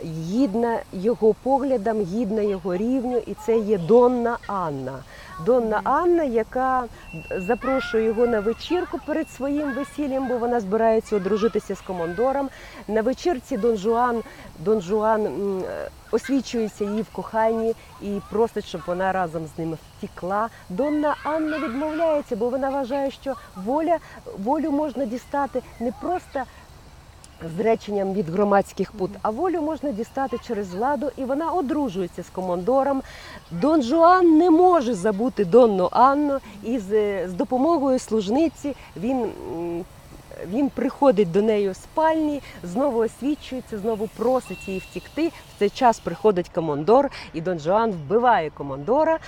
гідна 0.04 0.78
його 0.92 1.34
поглядам, 1.42 2.00
гідна 2.00 2.42
його 2.42 2.76
рівню, 2.76 3.16
і 3.26 3.34
це 3.46 3.58
є 3.58 3.78
Донна 3.78 4.38
Анна. 4.46 4.98
Донна 5.46 5.80
Анна, 5.84 6.22
яка 6.22 6.84
запрошує 7.30 8.04
його 8.04 8.26
на 8.26 8.40
вечірку 8.40 8.98
перед 9.06 9.30
своїм 9.30 9.72
весіллям, 9.72 10.28
бо 10.28 10.38
вона 10.38 10.60
збирається 10.60 11.16
одружитися 11.16 11.74
з 11.74 11.80
командором. 11.80 12.48
На 12.88 13.02
вечірці 13.02 13.56
Дон 13.56 13.76
Жуан, 13.76 14.22
Дон 14.58 14.80
Жуан 14.80 15.28
освічується 16.10 16.84
їй 16.84 17.02
в 17.02 17.08
коханні 17.12 17.74
і 18.02 18.20
просить, 18.30 18.64
щоб 18.64 18.80
вона 18.86 19.12
разом 19.12 19.46
з 19.46 19.58
ним 19.58 19.78
втікла. 19.98 20.48
Донна 20.68 21.14
Анна 21.24 21.58
відмовляється, 21.58 22.36
бо 22.36 22.48
вона 22.48 22.70
вважає, 22.70 23.10
що 23.10 23.34
воля, 23.56 23.98
волю 24.38 24.70
можна 24.70 25.04
дістати 25.04 25.62
не 25.80 25.92
просто 25.92 26.42
зреченням 27.56 28.12
від 28.12 28.28
громадських 28.28 28.92
пут, 28.92 29.10
а 29.22 29.30
волю 29.30 29.60
можна 29.60 29.92
дістати 29.92 30.38
через 30.46 30.74
владу, 30.74 31.10
і 31.16 31.24
вона 31.24 31.52
одружується 31.52 32.22
з 32.22 32.28
командором. 32.28 33.02
Дон 33.50 33.82
Жуан 33.82 34.38
не 34.38 34.50
може 34.50 34.94
забути 34.94 35.44
Донну 35.44 35.88
Анну, 35.92 36.38
і 36.62 36.78
з, 36.78 36.88
з 37.28 37.32
допомогою 37.32 37.98
служниці 37.98 38.76
він. 38.96 39.32
Він 40.52 40.68
приходить 40.68 41.32
до 41.32 41.42
неї 41.42 41.70
у 41.70 41.74
спальні, 41.74 42.42
знову 42.62 42.98
освічується, 42.98 43.78
знову 43.78 44.08
просить 44.16 44.68
її 44.68 44.80
втікти. 44.80 45.28
В 45.28 45.58
цей 45.58 45.70
час 45.70 46.00
приходить 46.00 46.48
командор, 46.48 47.10
і 47.34 47.40
Дон 47.40 47.58
Жуан 47.58 47.90
вбиває 47.90 48.50
командора, 48.50 49.18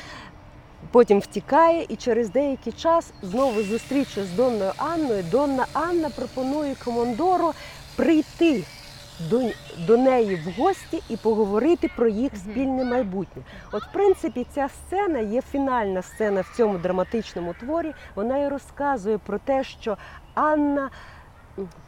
потім 0.91 1.21
втікає, 1.21 1.87
і 1.89 1.97
через 1.97 2.31
деякий 2.31 2.73
час 2.73 3.11
знову 3.23 3.63
зустріча 3.63 4.25
з 4.25 4.31
Донною 4.31 4.73
Анною. 4.77 5.25
Донна 5.31 5.67
Анна 5.73 6.11
пропонує 6.11 6.75
командору 6.85 7.53
прийти 7.97 8.65
до, 9.31 9.41
до 9.87 9.97
неї 9.97 10.37
в 10.37 10.61
гості 10.61 11.03
і 11.09 11.17
поговорити 11.17 11.91
про 11.97 12.09
їх 12.09 12.37
спільне 12.37 12.85
майбутнє. 12.85 13.43
От, 13.73 13.83
в 13.83 13.93
принципі, 13.93 14.47
ця 14.55 14.69
сцена 14.69 15.19
є 15.19 15.43
фінальна 15.43 16.03
сцена 16.03 16.41
в 16.41 16.57
цьому 16.57 16.79
драматичному 16.79 17.55
творі. 17.61 17.93
Вона 18.15 18.39
і 18.39 18.49
розказує 18.49 19.19
про 19.19 19.39
те, 19.39 19.65
що 19.65 19.97
Анна 20.35 20.91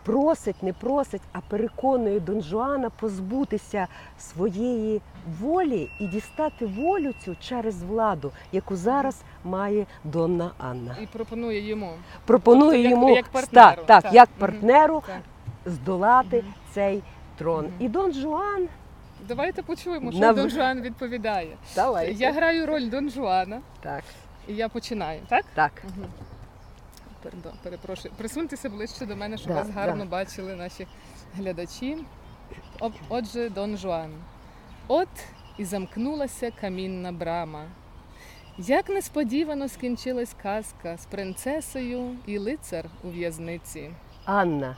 просить, 0.04 0.62
не 0.62 0.72
просить, 0.72 1.22
а 1.32 1.38
переконує 1.48 2.20
Дон 2.20 2.42
Жуана 2.42 2.90
позбутися 2.90 3.86
своєї 4.18 5.00
волі 5.40 5.90
і 6.00 6.06
дістати 6.06 6.66
волю 6.66 7.12
цю 7.24 7.36
через 7.40 7.82
владу, 7.82 8.32
яку 8.52 8.76
зараз 8.76 9.22
має 9.44 9.86
Донна 10.04 10.50
Анна. 10.58 10.96
І 11.02 11.06
пропонує 11.06 11.68
йому. 11.68 11.92
Пропонує 12.24 12.82
Тобто 12.82 12.90
йому 12.90 13.16
як 13.16 13.28
партнеру, 13.28 13.76
так, 13.76 13.86
так, 13.86 14.02
так. 14.02 14.14
як 14.14 14.28
партнеру 14.38 15.02
Так. 15.06 15.16
Здолати 15.66 16.44
цей 16.72 17.02
трон. 17.38 17.70
І 17.78 17.88
Дон 17.88 18.12
Жуан 18.12 18.68
Давайте 19.28 19.62
почуємо, 19.62 20.10
що 20.12 20.20
На- 20.20 20.32
Дон 20.32 20.50
Жуан 20.50 20.80
відповідає. 20.80 21.56
Давайте. 21.74 22.12
Я 22.12 22.32
граю 22.32 22.66
роль 22.66 22.88
Дон 22.88 23.10
Жуана, 23.10 23.60
Так, 23.80 24.04
і 24.48 24.54
я 24.54 24.68
починаю, 24.68 25.20
так? 25.28 25.44
так. 25.54 25.72
Угу. 25.84 26.06
Перепрошую. 27.62 28.14
Присуньтеся 28.16 28.70
ближче 28.70 29.06
до 29.06 29.16
мене, 29.16 29.36
щоб 29.38 29.48
Да, 29.48 29.54
вас 29.54 29.70
гарно 29.70 30.04
да. 30.04 30.10
бачили 30.10 30.54
наші 30.56 30.86
глядачі. 31.36 31.96
Об- 32.80 32.92
Отже, 33.08 33.48
Дон 33.50 33.76
Жуан. 33.76 34.10
От 34.88 35.08
і 35.58 35.64
замкнулася 35.64 36.50
камінна 36.60 37.12
брама. 37.12 37.62
Як 38.58 38.88
несподівано 38.88 39.68
скінчилась 39.68 40.34
казка 40.42 40.96
з 40.96 41.06
принцесою 41.06 42.16
і 42.26 42.38
лицар 42.38 42.84
у 43.04 43.08
в'язниці. 43.10 43.90
Анна, 44.24 44.76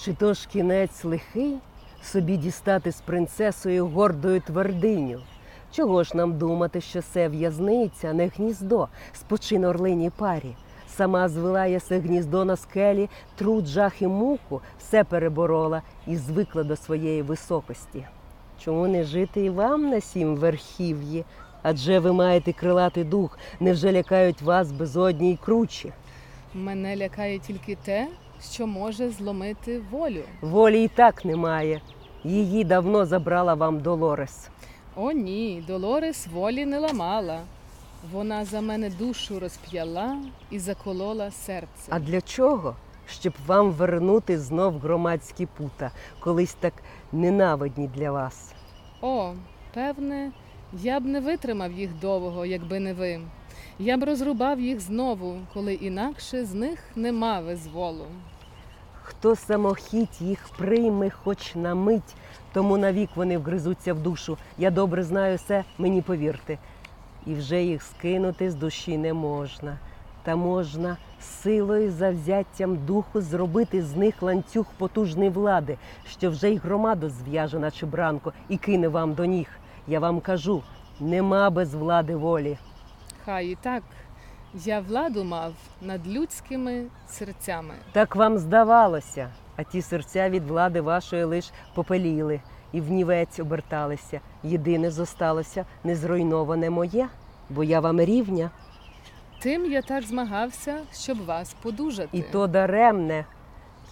чи 0.00 0.12
то 0.12 0.34
ж 0.34 0.48
кінець 0.48 1.04
лихий 1.04 1.56
собі 2.02 2.36
дістати 2.36 2.92
з 2.92 3.00
принцесою 3.00 3.86
гордою 3.86 4.40
твердиню? 4.40 5.20
Чого 5.72 6.04
ж 6.04 6.16
нам 6.16 6.38
думати, 6.38 6.80
що 6.80 7.02
це 7.02 7.28
в'язниця, 7.28 8.12
не 8.12 8.26
гніздо, 8.26 8.88
спочин 9.12 9.64
орлиній 9.64 10.10
парі? 10.10 10.56
Сама 10.88 11.28
звела 11.28 11.66
я 11.66 11.80
се 11.80 11.98
гніздо 11.98 12.44
на 12.44 12.56
скелі, 12.56 13.08
труд, 13.36 13.66
жах 13.66 14.02
і 14.02 14.06
муку, 14.06 14.60
все 14.78 15.04
переборола 15.04 15.82
і 16.06 16.16
звикла 16.16 16.64
до 16.64 16.76
своєї 16.76 17.22
високості. 17.22 18.04
Чому 18.58 18.88
не 18.88 19.04
жити 19.04 19.44
і 19.44 19.50
вам 19.50 19.88
на 19.90 20.00
сім 20.00 20.36
верхів'ї? 20.36 21.24
Адже 21.62 21.98
ви 21.98 22.12
маєте 22.12 22.52
крилатий 22.52 23.04
дух, 23.04 23.38
невже 23.60 23.92
лякають 23.92 24.42
вас 24.42 24.72
безодні 24.72 25.32
й 25.32 25.36
кручі? 25.36 25.92
Мене 26.54 26.96
лякає 26.96 27.38
тільки 27.38 27.76
те, 27.84 28.08
що 28.42 28.66
може 28.66 29.10
зломити 29.10 29.80
волю. 29.90 30.22
Волі 30.40 30.84
і 30.84 30.88
так 30.88 31.24
немає. 31.24 31.80
Її 32.24 32.64
давно 32.64 33.06
забрала 33.06 33.54
вам 33.54 33.80
Долорес. 33.80 34.48
О 34.96 35.12
ні, 35.12 35.64
Долорес 35.66 36.26
волі 36.26 36.64
не 36.66 36.78
ламала. 36.78 37.40
Вона 38.12 38.44
за 38.44 38.60
мене 38.60 38.90
душу 38.90 39.40
розп'яла 39.40 40.16
і 40.50 40.58
заколола 40.58 41.30
серце. 41.30 41.88
А 41.88 41.98
для 41.98 42.20
чого? 42.20 42.76
Щоб 43.08 43.32
вам 43.46 43.70
вернути 43.70 44.38
знов 44.38 44.78
громадські 44.78 45.46
пута, 45.46 45.90
колись 46.20 46.54
так 46.54 46.72
ненавидні 47.12 47.88
для 47.94 48.10
вас. 48.10 48.52
О, 49.02 49.32
певне, 49.74 50.32
я 50.82 51.00
б 51.00 51.04
не 51.06 51.20
витримав 51.20 51.72
їх 51.72 51.90
довго, 52.00 52.46
якби 52.46 52.80
не 52.80 52.94
ви. 52.94 53.20
Я 53.78 53.96
б 53.96 54.04
розрубав 54.04 54.60
їх 54.60 54.80
знову, 54.80 55.38
коли 55.54 55.74
інакше 55.74 56.44
з 56.44 56.54
них 56.54 56.78
нема 56.96 57.40
визволу. 57.40 58.04
Хто 59.02 59.36
самохідь 59.36 60.20
їх 60.20 60.48
прийме 60.58 61.10
хоч 61.10 61.54
на 61.54 61.74
мить, 61.74 62.14
тому 62.52 62.76
навік 62.78 63.10
вони 63.14 63.38
вгризуться 63.38 63.94
в 63.94 63.98
душу. 63.98 64.38
Я 64.58 64.70
добре 64.70 65.04
знаю 65.04 65.36
все, 65.36 65.64
мені 65.78 66.02
повірте. 66.02 66.58
І 67.26 67.34
вже 67.34 67.62
їх 67.62 67.82
скинути 67.82 68.50
з 68.50 68.54
душі 68.54 68.98
не 68.98 69.12
можна. 69.12 69.78
Та 70.22 70.36
можна 70.36 70.96
силою 71.20 71.90
завзяттям 71.90 72.86
духу 72.86 73.20
зробити 73.20 73.82
з 73.82 73.96
них 73.96 74.22
ланцюг 74.22 74.66
потужної 74.78 75.30
влади, 75.30 75.78
що 76.08 76.30
вже 76.30 76.50
й 76.50 76.56
громаду 76.56 77.10
зв'яже 77.10 77.58
на 77.58 77.70
чебранку 77.70 78.32
і 78.48 78.56
кине 78.56 78.88
вам 78.88 79.14
до 79.14 79.24
ніг. 79.24 79.48
Я 79.86 80.00
вам 80.00 80.20
кажу, 80.20 80.62
нема 81.00 81.50
без 81.50 81.74
влади 81.74 82.16
волі. 82.16 82.58
Хай 83.26 83.46
і 83.46 83.54
так. 83.60 83.82
Я 84.54 84.80
владу 84.80 85.24
мав 85.24 85.52
над 85.82 86.08
людськими 86.08 86.84
серцями. 87.08 87.74
Так 87.92 88.16
вам 88.16 88.38
здавалося, 88.38 89.30
а 89.56 89.62
ті 89.62 89.82
серця 89.82 90.30
від 90.30 90.48
влади 90.48 90.80
вашої 90.80 91.24
лиш 91.24 91.50
попеліли 91.74 92.40
і 92.72 92.80
в 92.80 92.90
нівець 92.90 93.40
оберталися. 93.40 94.20
Єдине 94.42 94.90
зосталося 94.90 95.64
незруйноване 95.84 96.70
моє, 96.70 97.08
бо 97.50 97.64
я 97.64 97.80
вам 97.80 98.00
рівня, 98.00 98.50
Тим 99.40 99.72
я 99.72 99.82
так 99.82 100.04
змагався, 100.04 100.78
щоб 100.92 101.24
вас 101.24 101.54
подужати. 101.62 102.08
і 102.12 102.22
то 102.22 102.46
даремне. 102.46 103.24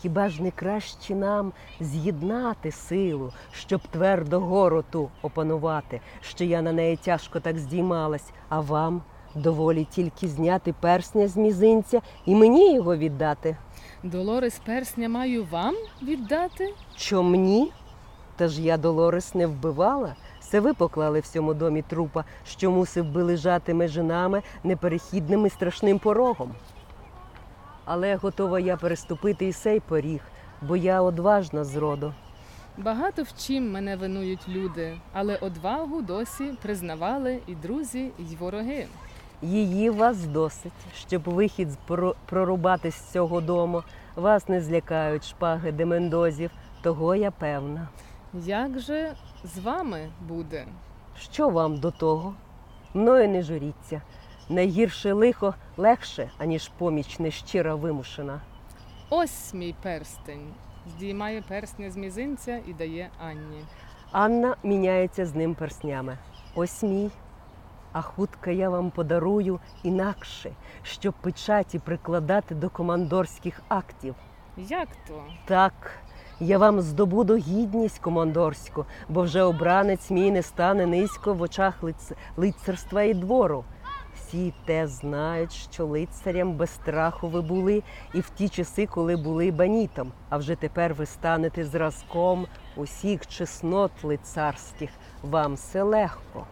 Хіба 0.00 0.28
ж 0.28 0.42
не 0.42 0.50
краще 0.50 1.14
нам 1.14 1.52
з'єднати 1.80 2.72
силу, 2.72 3.32
щоб 3.52 3.80
твердо 3.88 4.40
гору 4.40 4.84
ту 4.90 5.10
опанувати, 5.22 6.00
що 6.20 6.44
я 6.44 6.62
на 6.62 6.72
неї 6.72 6.96
тяжко 6.96 7.40
так 7.40 7.58
здіймалась, 7.58 8.30
а 8.48 8.60
вам 8.60 9.02
доволі 9.34 9.86
тільки 9.90 10.28
зняти 10.28 10.74
персня 10.80 11.28
з 11.28 11.36
мізинця 11.36 12.00
і 12.26 12.34
мені 12.34 12.74
його 12.74 12.96
віддати. 12.96 13.56
Долорес 14.02 14.60
персня 14.66 15.08
маю 15.08 15.44
вам 15.50 15.74
віддати? 16.02 16.74
Що 16.96 17.22
мені? 17.22 17.72
Та 18.36 18.48
ж 18.48 18.62
я 18.62 18.76
Долорес 18.76 19.34
не 19.34 19.46
вбивала. 19.46 20.14
Це 20.40 20.60
ви 20.60 20.74
поклали 20.74 21.20
в 21.20 21.26
цьому 21.26 21.54
домі 21.54 21.82
трупа, 21.82 22.24
що 22.46 22.70
мусив 22.70 23.04
би 23.04 23.22
лежати 23.22 23.74
межи 23.74 24.02
нами 24.02 24.42
неперехідним 24.64 25.46
і 25.46 25.50
страшним 25.50 25.98
порогом. 25.98 26.54
Але 27.84 28.16
готова 28.16 28.60
я 28.60 28.76
переступити 28.76 29.46
і 29.46 29.52
сей 29.52 29.80
поріг, 29.80 30.20
бо 30.62 30.76
я 30.76 31.02
одважна 31.02 31.64
зроду. 31.64 32.14
Багато 32.78 33.22
в 33.22 33.32
чим 33.38 33.72
мене 33.72 33.96
винують 33.96 34.48
люди, 34.48 34.98
але 35.12 35.36
одвагу 35.36 36.02
досі 36.02 36.54
признавали 36.62 37.38
і 37.46 37.54
друзі, 37.54 38.10
і 38.18 38.36
вороги. 38.36 38.86
Її 39.44 39.90
вас 39.90 40.26
досить, 40.26 40.72
щоб 40.94 41.22
вихід 41.22 41.68
прорубати 42.26 42.90
з 42.90 43.00
цього 43.12 43.40
дому. 43.40 43.82
Вас 44.16 44.48
не 44.48 44.60
злякають 44.60 45.24
шпаги 45.24 45.72
демендозів, 45.72 46.50
того 46.82 47.14
я 47.14 47.30
певна. 47.30 47.88
Як 48.34 48.78
же 48.78 49.14
з 49.44 49.58
вами 49.58 50.10
буде? 50.28 50.66
Що 51.18 51.48
вам 51.48 51.76
до 51.76 51.90
того? 51.90 52.34
Мною 52.94 53.28
не 53.28 53.42
журіться. 53.42 54.02
Найгірше 54.48 55.12
лихо 55.12 55.54
легше, 55.76 56.30
аніж 56.38 56.70
поміч 56.78 57.18
нещира 57.18 57.74
вимушена. 57.74 58.40
Ось 59.10 59.54
мій 59.54 59.74
перстень. 59.82 60.52
Здіймає 60.96 61.42
персня 61.48 61.90
з 61.90 61.96
мізинця 61.96 62.60
і 62.68 62.72
дає 62.72 63.10
Анні. 63.28 63.64
Анна 64.12 64.56
міняється 64.62 65.26
з 65.26 65.34
ним 65.34 65.54
перснями. 65.54 66.18
Ось 66.54 66.82
мій. 66.82 67.10
А 67.94 68.02
хутка 68.02 68.50
я 68.50 68.70
вам 68.70 68.90
подарую 68.90 69.60
інакше, 69.82 70.50
щоб 70.82 71.14
печаті 71.14 71.78
прикладати 71.78 72.54
до 72.54 72.70
командорських 72.70 73.60
актів. 73.68 74.14
Як 74.56 74.88
то? 75.08 75.22
Так, 75.44 75.72
я 76.40 76.58
вам 76.58 76.80
здобуду 76.80 77.36
гідність 77.36 77.98
командорську, 77.98 78.86
бо 79.08 79.22
вже 79.22 79.42
обранець 79.42 80.10
мій 80.10 80.30
не 80.30 80.42
стане 80.42 80.86
низько 80.86 81.34
в 81.34 81.42
очах 81.42 81.82
лиц... 81.82 82.12
лицарства 82.36 83.02
і 83.02 83.14
двору. 83.14 83.64
Всі 84.14 84.54
те 84.64 84.86
знають, 84.86 85.52
що 85.52 85.86
лицарям 85.86 86.52
без 86.52 86.70
страху 86.70 87.28
ви 87.28 87.42
були 87.42 87.82
і 88.14 88.20
в 88.20 88.30
ті 88.30 88.48
часи, 88.48 88.86
коли 88.86 89.16
були 89.16 89.50
банітом, 89.50 90.12
а 90.28 90.36
вже 90.36 90.54
тепер 90.54 90.94
ви 90.94 91.06
станете 91.06 91.64
зразком 91.64 92.46
усіх 92.76 93.26
чеснот 93.26 93.92
лицарських. 94.04 94.90
Вам 95.22 95.54
все 95.54 95.82
легко. 95.82 96.46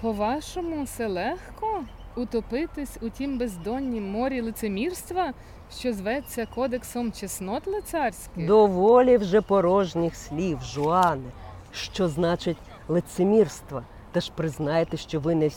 По-вашому, 0.00 0.84
все 0.84 1.06
легко 1.06 1.84
утопитись 2.16 2.98
у 3.02 3.08
тім 3.08 3.38
бездоннім 3.38 4.10
морі 4.10 4.40
лицемірства, 4.40 5.32
що 5.78 5.92
зветься 5.92 6.46
кодексом 6.54 7.12
чеснот 7.12 7.66
лицарських? 7.66 8.46
Доволі 8.46 9.16
вже 9.16 9.40
порожніх 9.40 10.16
слів, 10.16 10.62
Жуане, 10.62 11.30
що 11.72 12.08
значить 12.08 12.56
лицемірство. 12.88 13.82
Та 14.12 14.20
ж 14.20 14.32
признайте, 14.34 14.96
що 14.96 15.20
ви 15.20 15.34
не, 15.34 15.50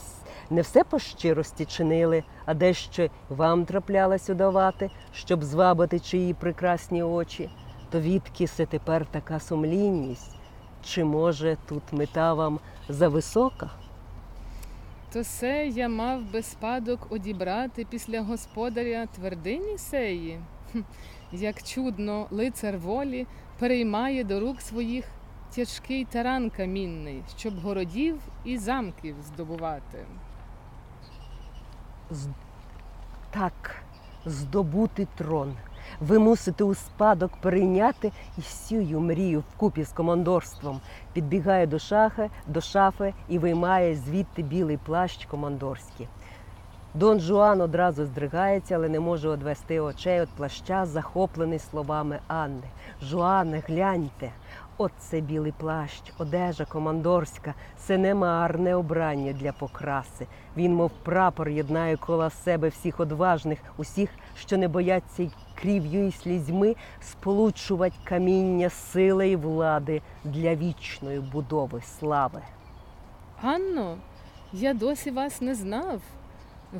не 0.49 0.61
все 0.61 0.83
по 0.83 0.99
щирості 0.99 1.65
чинили, 1.65 2.23
а 2.45 2.53
дещо 2.53 3.09
вам 3.29 3.65
траплялось 3.65 4.29
удавати, 4.29 4.89
щоб 5.13 5.43
звабити 5.43 5.99
чиї 5.99 6.33
прекрасні 6.33 7.03
очі. 7.03 7.49
То 7.89 7.99
відки 7.99 8.47
се 8.47 8.65
тепер 8.65 9.05
така 9.11 9.39
сумлінність? 9.39 10.35
Чи 10.83 11.03
може 11.03 11.57
тут 11.67 11.83
мета 11.91 12.33
вам 12.33 12.59
зависока? 12.89 13.69
То 15.13 15.23
се 15.23 15.67
я 15.75 15.89
мав 15.89 16.31
би 16.31 16.41
спадок 16.41 17.07
одібрати 17.11 17.85
після 17.89 18.21
господаря 18.21 19.05
твердині 19.05 19.77
сеї. 19.77 20.39
Як 21.31 21.63
чудно, 21.63 22.27
лицар 22.31 22.77
волі 22.77 23.27
переймає 23.59 24.23
до 24.23 24.39
рук 24.39 24.61
своїх 24.61 25.05
тяжкий 25.55 26.05
таран 26.05 26.49
камінний, 26.49 27.23
щоб 27.37 27.59
городів 27.59 28.19
і 28.45 28.57
замків 28.57 29.15
здобувати. 29.21 30.05
З- 32.11 32.27
Так, 33.31 33.83
здобути 34.25 35.07
трон. 35.15 35.55
Ви 35.99 36.19
мусите 36.19 36.63
у 36.63 36.75
спадок 36.75 37.31
перейняти 37.41 38.11
і 38.37 38.41
сюю 38.41 38.99
мрію 38.99 39.43
вкупі 39.55 39.83
з 39.83 39.89
командорством. 39.89 40.81
Підбігає 41.13 41.67
до 41.67 41.79
шахи, 41.79 42.29
до 42.47 42.61
шафи 42.61 43.13
і 43.29 43.39
виймає 43.39 43.95
звідти 43.95 44.43
білий 44.43 44.77
плащ 44.77 45.25
командорський. 45.25 46.07
Дон 46.93 47.19
Жуан 47.19 47.61
одразу 47.61 48.05
здригається, 48.05 48.75
але 48.75 48.89
не 48.89 48.99
може 48.99 49.29
одвести 49.29 49.79
очей 49.79 50.21
від 50.21 50.29
плаща, 50.29 50.85
захоплений 50.85 51.59
словами 51.59 52.19
Анни. 52.27 52.67
Жуане, 53.01 53.63
гляньте, 53.67 54.31
от 54.81 54.91
це 54.99 55.21
білий 55.21 55.51
плащ, 55.51 56.01
одежа 56.17 56.65
командорська, 56.65 57.53
це 57.77 57.97
не 57.97 58.15
марне 58.15 58.75
обрання 58.75 59.33
для 59.33 59.51
покраси. 59.51 60.27
Він, 60.57 60.73
мов 60.73 60.91
прапор, 61.03 61.49
єднає 61.49 61.97
коло 61.97 62.29
себе 62.29 62.69
всіх 62.69 62.99
одважних, 62.99 63.59
усіх, 63.77 64.09
що 64.35 64.57
не 64.57 64.67
бояться 64.67 65.23
й 65.23 65.31
крів'ю 65.55 66.07
і 66.07 66.11
слізьми, 66.11 66.75
сполучувати 67.01 67.95
каміння 68.03 68.69
сили 68.69 69.29
і 69.29 69.35
влади 69.35 70.01
для 70.23 70.55
вічної 70.55 71.19
будови 71.19 71.81
слави. 71.81 72.41
Анно, 73.41 73.97
я 74.53 74.73
досі 74.73 75.11
вас 75.11 75.41
не 75.41 75.55
знав. 75.55 76.01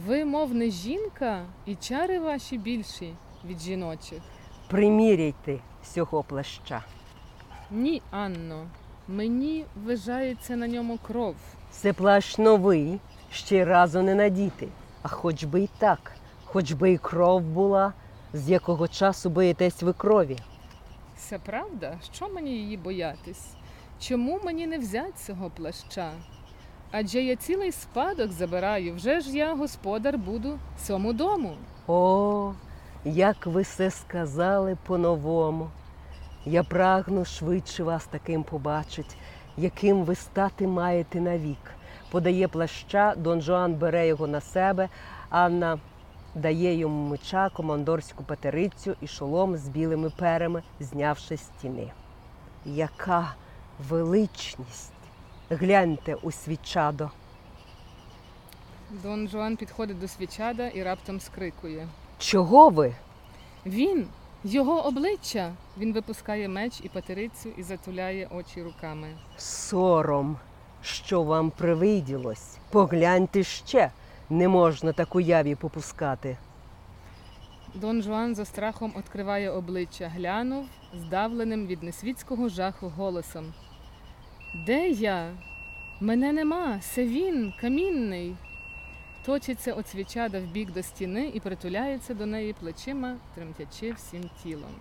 Ви, 0.07 0.25
мов 0.25 0.53
не 0.53 0.69
жінка, 0.69 1.45
і 1.65 1.75
чари 1.75 2.19
ваші 2.19 2.57
більші 2.57 3.13
від 3.45 3.59
жіночих. 3.59 4.21
Приміряйте 4.67 5.59
сього 5.83 6.23
плаща. 6.23 6.83
Ні, 7.71 8.01
Анно, 8.11 8.67
мені 9.07 9.65
вважається 9.85 10.55
на 10.55 10.67
ньому 10.67 10.97
кров. 11.07 11.35
Це 11.71 11.93
плащ 11.93 12.37
новий, 12.37 12.99
ще 13.31 13.65
разу 13.65 14.01
не 14.01 14.15
надіти. 14.15 14.67
А 15.01 15.07
хоч 15.07 15.43
би 15.43 15.61
й 15.61 15.69
так, 15.77 16.11
хоч 16.45 16.71
би 16.71 16.91
й 16.91 16.97
кров 16.97 17.41
була, 17.41 17.93
з 18.33 18.49
якого 18.49 18.87
часу 18.87 19.29
боїтесь 19.29 19.81
ви 19.83 19.93
крові. 19.93 20.37
Це 21.17 21.39
правда? 21.39 21.99
Що 22.13 22.29
мені 22.29 22.51
її 22.51 22.77
боятись? 22.77 23.47
Чому 23.99 24.39
мені 24.43 24.67
не 24.67 24.77
взять 24.77 25.19
цього 25.19 25.49
плаща? 25.49 26.11
Адже 26.91 27.21
я 27.21 27.35
цілий 27.35 27.71
спадок 27.71 28.31
забираю, 28.31 28.95
вже 28.95 29.19
ж 29.19 29.37
я 29.37 29.55
господар 29.55 30.17
буду 30.17 30.59
цьому 30.77 31.13
дому. 31.13 31.55
О, 31.87 32.53
як 33.05 33.45
ви 33.45 33.61
все 33.61 33.91
сказали 33.91 34.77
по-новому. 34.85 35.69
Я 36.45 36.63
прагну 36.63 37.25
швидше 37.25 37.83
вас 37.83 38.05
таким 38.05 38.43
побачить, 38.43 39.17
яким 39.57 40.03
ви 40.03 40.15
стати 40.15 40.67
маєте 40.67 41.21
навік. 41.21 41.71
Подає 42.11 42.47
плаща, 42.47 43.15
Дон 43.17 43.41
Жуан 43.41 43.73
бере 43.73 44.07
його 44.07 44.27
на 44.27 44.41
себе, 44.41 44.89
Анна 45.29 45.79
дає 46.35 46.75
йому 46.75 47.09
меча, 47.09 47.49
командорську 47.49 48.23
патерицю 48.23 48.95
і 49.01 49.07
шолом 49.07 49.57
з 49.57 49.69
білими 49.69 50.09
перами, 50.09 50.63
знявши 50.79 51.37
стіни. 51.37 51.91
Яка 52.65 53.35
величність! 53.89 54.93
Гляньте 55.49 56.15
у 56.15 56.31
свічадо. 56.31 57.11
Дон 59.03 59.27
Жуан 59.27 59.57
підходить 59.57 59.99
до 59.99 60.07
свічада 60.07 60.67
і 60.67 60.83
раптом 60.83 61.19
скрикує. 61.19 61.87
Чого 62.17 62.69
ви? 62.69 62.95
Він, 63.65 64.07
його 64.43 64.85
обличчя. 64.85 65.53
Він 65.77 65.93
випускає 65.93 66.47
меч 66.47 66.73
і 66.83 66.89
патерицю 66.89 67.49
і 67.57 67.63
затуляє 67.63 68.27
очі 68.31 68.63
руками. 68.63 69.07
Сором, 69.37 70.37
що 70.81 71.23
вам 71.23 71.51
привиділось. 71.51 72.57
Погляньте 72.69 73.43
ще, 73.43 73.91
не 74.29 74.47
можна 74.47 74.93
таку 74.93 75.19
яві 75.19 75.55
попускати. 75.55 76.37
Дон 77.75 78.01
Жуан 78.01 78.35
за 78.35 78.45
страхом 78.45 78.93
відкриває 78.97 79.49
обличчя, 79.51 80.07
глянув 80.07 80.65
здавленим 80.93 81.67
від 81.67 81.83
несвітського 81.83 82.49
жаху 82.49 82.89
голосом. 82.97 83.53
Де 84.65 84.89
я? 84.89 85.31
Мене 86.01 86.33
нема, 86.33 86.79
це 86.79 87.05
він, 87.05 87.53
камінний. 87.61 88.35
Точиться 89.25 89.73
от 89.73 89.87
свічада 89.87 90.39
в 90.39 90.43
бік 90.43 90.73
до 90.73 90.83
стіни 90.83 91.31
і 91.33 91.39
притуляється 91.39 92.13
до 92.13 92.25
неї 92.25 92.53
плечима, 92.53 93.15
тремтячи 93.35 93.91
всім 93.91 94.29
тілом. 94.43 94.75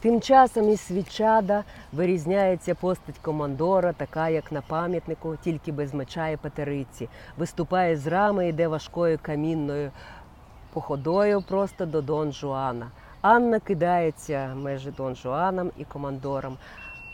Тим 0.00 0.20
часом 0.20 0.68
із 0.70 0.80
свічада 0.80 1.64
вирізняється 1.92 2.74
постать 2.74 3.18
командора, 3.18 3.92
така 3.92 4.28
як 4.28 4.52
на 4.52 4.60
пам'ятнику, 4.60 5.36
тільки 5.44 5.72
без 5.72 5.94
меча 5.94 6.28
і 6.28 6.36
патериці. 6.36 7.08
Виступає 7.36 7.96
з 7.96 8.06
рами, 8.06 8.48
йде 8.48 8.68
важкою 8.68 9.18
камінною 9.22 9.90
походою 10.72 11.42
просто 11.42 11.86
до 11.86 12.02
Дон 12.02 12.32
Жуана. 12.32 12.90
Анна 13.20 13.60
кидається 13.60 14.54
межі 14.54 14.90
Дон 14.90 15.16
Жуаном 15.16 15.70
і 15.78 15.84
командором. 15.84 16.56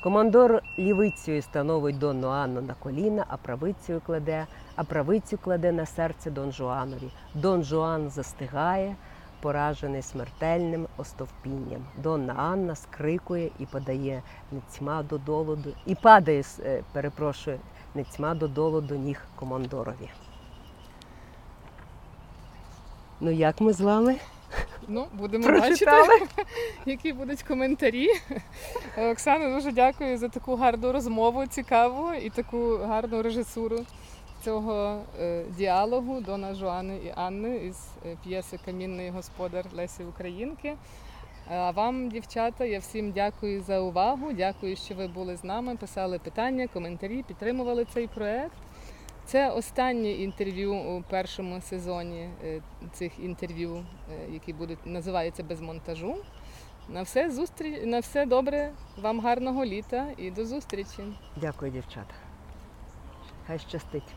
Командор 0.02 0.62
лівицею 0.78 1.42
становить 1.42 1.98
Донну 1.98 2.28
Анну 2.28 2.60
на 2.60 2.74
коліна, 2.74 3.24
а 3.28 3.36
правицею 3.36 4.00
кладе, 4.06 4.46
а 4.76 4.84
правицю 4.84 5.38
кладе 5.38 5.72
на 5.72 5.86
серце 5.86 6.30
Дон 6.30 6.52
Жуанові. 6.52 7.10
Дон 7.34 7.62
Жуан 7.62 8.10
застигає, 8.10 8.96
поражений 9.40 10.02
смертельним 10.02 10.86
остовпінням. 10.96 11.84
Донна 11.96 12.32
Анна 12.32 12.74
скрикує 12.74 13.50
і 13.58 13.66
подає 13.66 14.22
нецьма 14.52 15.02
додолу 15.02 15.56
до 15.56 15.70
і 15.86 15.94
падає, 15.94 16.42
е, 16.60 16.82
перепрошую, 16.92 17.58
нецьма 17.94 18.34
додолу 18.34 18.80
до 18.80 18.94
ніг 18.94 19.24
командорові. 19.36 20.10
Ну 23.20 23.30
як 23.30 23.60
ми 23.60 23.72
з 23.72 23.80
вами? 23.80 24.16
Ну, 24.88 25.06
будемо 25.12 25.44
Прочитали? 25.44 26.08
бачити, 26.08 26.44
які 26.86 27.12
будуть 27.12 27.42
коментарі. 27.42 28.08
Оксана, 28.98 29.54
дуже 29.54 29.72
дякую 29.72 30.18
за 30.18 30.28
таку 30.28 30.56
гарну 30.56 30.92
розмову, 30.92 31.46
цікаву 31.46 32.14
і 32.14 32.30
таку 32.30 32.76
гарну 32.76 33.22
режисуру 33.22 33.86
цього 34.44 35.00
е, 35.20 35.44
діалогу 35.56 36.20
Дона 36.20 36.54
Жуани 36.54 36.96
і 36.96 37.12
Анни 37.16 37.56
із 37.56 37.88
е, 38.06 38.16
п'єси 38.24 38.58
Камінний 38.64 39.10
господар 39.10 39.64
Лесі 39.74 40.04
Українки. 40.04 40.74
А 41.50 41.70
вам, 41.70 42.08
дівчата, 42.08 42.64
я 42.64 42.78
всім 42.78 43.12
дякую 43.12 43.62
за 43.62 43.80
увагу. 43.80 44.32
Дякую, 44.32 44.76
що 44.76 44.94
ви 44.94 45.06
були 45.06 45.36
з 45.36 45.44
нами, 45.44 45.76
писали 45.76 46.18
питання, 46.18 46.66
коментарі, 46.66 47.24
підтримували 47.28 47.84
цей 47.84 48.06
проект. 48.06 48.56
Це 49.24 49.50
останнє 49.50 50.10
інтерв'ю 50.10 50.74
у 50.74 51.02
першому 51.02 51.60
сезоні 51.60 52.28
е, 52.44 52.60
цих 52.92 53.18
інтерв'ю, 53.18 53.76
е, 53.76 54.32
які 54.32 54.52
будуть 54.52 54.86
називаються 54.86 55.42
без 55.42 55.60
монтажу. 55.60 56.16
На 56.88 57.02
все 57.02 57.30
зустріч, 57.30 57.80
на 57.84 57.98
все 57.98 58.26
добре. 58.26 58.72
Вам 59.02 59.20
гарного 59.20 59.64
літа 59.64 60.06
і 60.16 60.30
до 60.30 60.46
зустрічі. 60.46 61.02
Дякую, 61.36 61.72
дівчата. 61.72 62.14
Хай 63.46 63.58
щастить. 63.58 64.14